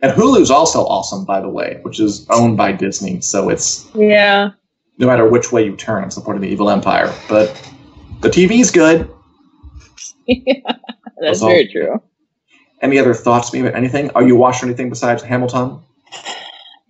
And 0.00 0.12
Hulu's 0.12 0.48
also 0.48 0.84
awesome, 0.86 1.24
by 1.24 1.40
the 1.40 1.48
way, 1.48 1.80
which 1.82 1.98
is 1.98 2.24
owned 2.30 2.56
by 2.56 2.70
Disney. 2.70 3.20
So 3.20 3.48
it's 3.48 3.88
Yeah. 3.96 4.50
no 4.98 5.08
matter 5.08 5.28
which 5.28 5.50
way 5.50 5.64
you 5.64 5.74
turn, 5.74 6.04
I'm 6.04 6.10
supporting 6.12 6.40
the 6.40 6.46
evil 6.48 6.70
empire. 6.70 7.12
But 7.28 7.48
the 8.20 8.28
TV's 8.28 8.70
good. 8.70 9.10
That's 10.28 10.62
That's 11.20 11.42
all. 11.42 11.48
very 11.48 11.66
true. 11.66 12.00
Any 12.80 12.96
other 13.00 13.12
thoughts, 13.12 13.52
maybe 13.52 13.66
about 13.66 13.76
anything? 13.76 14.10
Are 14.14 14.22
you 14.22 14.36
watching 14.36 14.68
anything 14.68 14.88
besides 14.88 15.20
Hamilton? 15.20 15.80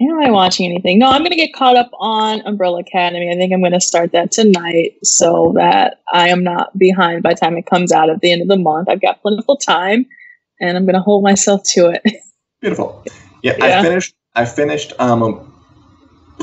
Am 0.02 0.20
I 0.20 0.30
watching 0.30 0.70
anything? 0.70 0.98
No, 0.98 1.06
I'm 1.08 1.22
going 1.22 1.30
to 1.30 1.36
get 1.36 1.54
caught 1.54 1.76
up 1.76 1.90
on 1.98 2.42
Umbrella 2.46 2.80
Academy. 2.80 3.30
I 3.30 3.36
think 3.36 3.54
I'm 3.54 3.60
going 3.60 3.72
to 3.72 3.80
start 3.80 4.12
that 4.12 4.30
tonight 4.32 4.96
so 5.02 5.54
that 5.56 6.02
I 6.12 6.28
am 6.28 6.44
not 6.44 6.76
behind 6.78 7.22
by 7.22 7.32
the 7.32 7.40
time 7.40 7.56
it 7.56 7.64
comes 7.64 7.90
out 7.90 8.10
at 8.10 8.20
the 8.20 8.30
end 8.32 8.42
of 8.42 8.48
the 8.48 8.58
month. 8.58 8.90
I've 8.90 9.00
got 9.00 9.22
plentiful 9.22 9.56
time 9.56 10.04
and 10.60 10.76
I'm 10.76 10.84
going 10.84 10.94
to 10.94 11.00
hold 11.00 11.22
myself 11.22 11.62
to 11.74 11.90
it. 11.90 12.02
Beautiful. 12.60 13.04
Yeah, 13.42 13.54
Yeah. 13.58 13.80
I 13.80 13.82
finished. 13.82 14.14
I 14.34 14.44
finished. 14.44 14.92
Um, 14.98 15.44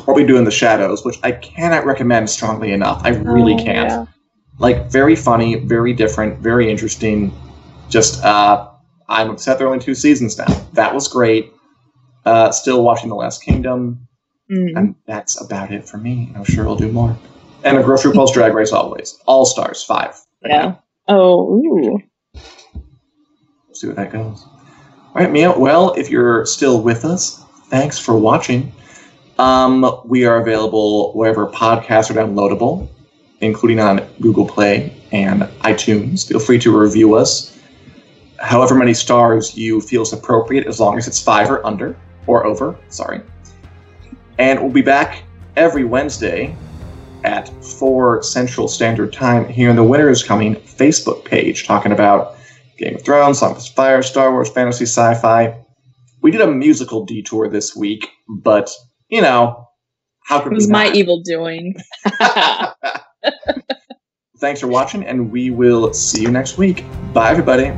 probably 0.03 0.25
doing 0.25 0.43
the 0.43 0.51
shadows, 0.51 1.05
which 1.05 1.17
I 1.23 1.31
cannot 1.31 1.85
recommend 1.85 2.29
strongly 2.29 2.71
enough. 2.73 3.01
I 3.05 3.09
really 3.09 3.53
Oh, 3.53 3.57
can't. 3.63 3.89
yeah. 3.89 4.05
Like 4.59 4.89
very 4.91 5.15
funny, 5.15 5.55
very 5.55 5.93
different, 5.93 6.39
very 6.39 6.69
interesting. 6.69 7.33
Just 7.89 8.23
uh, 8.23 8.69
I'm 9.07 9.29
upset 9.29 9.57
there 9.57 9.67
are 9.67 9.71
only 9.73 9.83
two 9.83 9.95
seasons 9.95 10.37
now. 10.37 10.45
That 10.73 10.93
was 10.93 11.07
great. 11.07 11.51
Uh, 12.25 12.51
still 12.51 12.83
watching 12.83 13.09
The 13.09 13.15
Last 13.15 13.43
Kingdom. 13.43 14.07
Mm. 14.51 14.77
And 14.77 14.95
that's 15.07 15.39
about 15.41 15.71
it 15.71 15.87
for 15.87 15.97
me. 15.97 16.31
I'm 16.35 16.43
sure 16.43 16.65
we'll 16.65 16.75
do 16.75 16.91
more. 16.91 17.17
And 17.63 17.77
a 17.77 17.83
RuPaul's 17.83 18.31
Drag 18.31 18.53
Race 18.53 18.71
always. 18.71 19.17
All 19.25 19.45
Stars, 19.45 19.83
five. 19.83 20.15
Yeah. 20.43 20.75
Oh, 21.07 21.55
ooh. 21.59 21.99
See 23.75 23.87
where 23.87 23.95
that 23.97 24.11
goes. 24.11 24.45
All 24.45 25.21
right, 25.21 25.29
Mia. 25.29 25.57
Well, 25.57 25.93
if 25.93 26.09
you're 26.09 26.45
still 26.45 26.81
with 26.81 27.03
us, 27.03 27.43
thanks 27.65 27.99
for 27.99 28.17
watching. 28.17 28.71
Um, 29.37 30.01
we 30.05 30.23
are 30.25 30.41
available 30.41 31.11
wherever 31.13 31.47
podcasts 31.47 32.09
are 32.09 32.13
downloadable, 32.13 32.87
including 33.41 33.81
on 33.81 34.07
Google 34.21 34.47
Play 34.47 34.95
and 35.11 35.41
iTunes. 35.61 36.25
Feel 36.25 36.39
free 36.39 36.57
to 36.59 36.77
review 36.77 37.15
us. 37.15 37.59
However 38.39 38.75
many 38.75 38.93
stars 38.93 39.57
you 39.57 39.81
feel 39.81 40.03
is 40.03 40.13
appropriate, 40.13 40.67
as 40.67 40.79
long 40.79 40.97
as 40.97 41.05
it's 41.05 41.21
five 41.21 41.51
or 41.51 41.65
under 41.65 41.97
or 42.27 42.45
over. 42.45 42.77
Sorry. 42.87 43.21
And 44.37 44.61
we'll 44.61 44.71
be 44.71 44.81
back 44.81 45.23
every 45.57 45.83
Wednesday 45.83 46.55
at 47.25 47.49
4 47.63 48.23
Central 48.23 48.69
Standard 48.69 49.11
Time 49.11 49.49
here 49.49 49.69
in 49.69 49.75
the 49.75 49.83
Winter 49.83 50.09
is 50.09 50.23
Coming 50.23 50.55
Facebook 50.55 51.25
page, 51.25 51.65
talking 51.65 51.91
about 51.91 52.34
Game 52.77 52.95
of 52.95 53.03
Thrones, 53.03 53.39
Song 53.39 53.55
of 53.55 53.67
Fire, 53.69 54.01
Star 54.03 54.31
Wars, 54.31 54.49
fantasy, 54.49 54.85
sci-fi. 54.85 55.57
We 56.21 56.31
did 56.31 56.41
a 56.41 56.47
musical 56.47 57.05
detour 57.05 57.49
this 57.49 57.75
week, 57.75 58.09
but 58.27 58.69
you 59.09 59.21
know, 59.21 59.67
how 60.23 60.41
could 60.41 60.51
It 60.51 60.55
was 60.55 60.67
we 60.67 60.73
my 60.73 60.87
not? 60.87 60.95
evil 60.95 61.21
doing. 61.21 61.75
Thanks 64.39 64.59
for 64.59 64.67
watching, 64.67 65.05
and 65.05 65.31
we 65.31 65.49
will 65.49 65.93
see 65.93 66.21
you 66.21 66.29
next 66.31 66.57
week. 66.57 66.83
Bye, 67.13 67.31
everybody. 67.31 67.71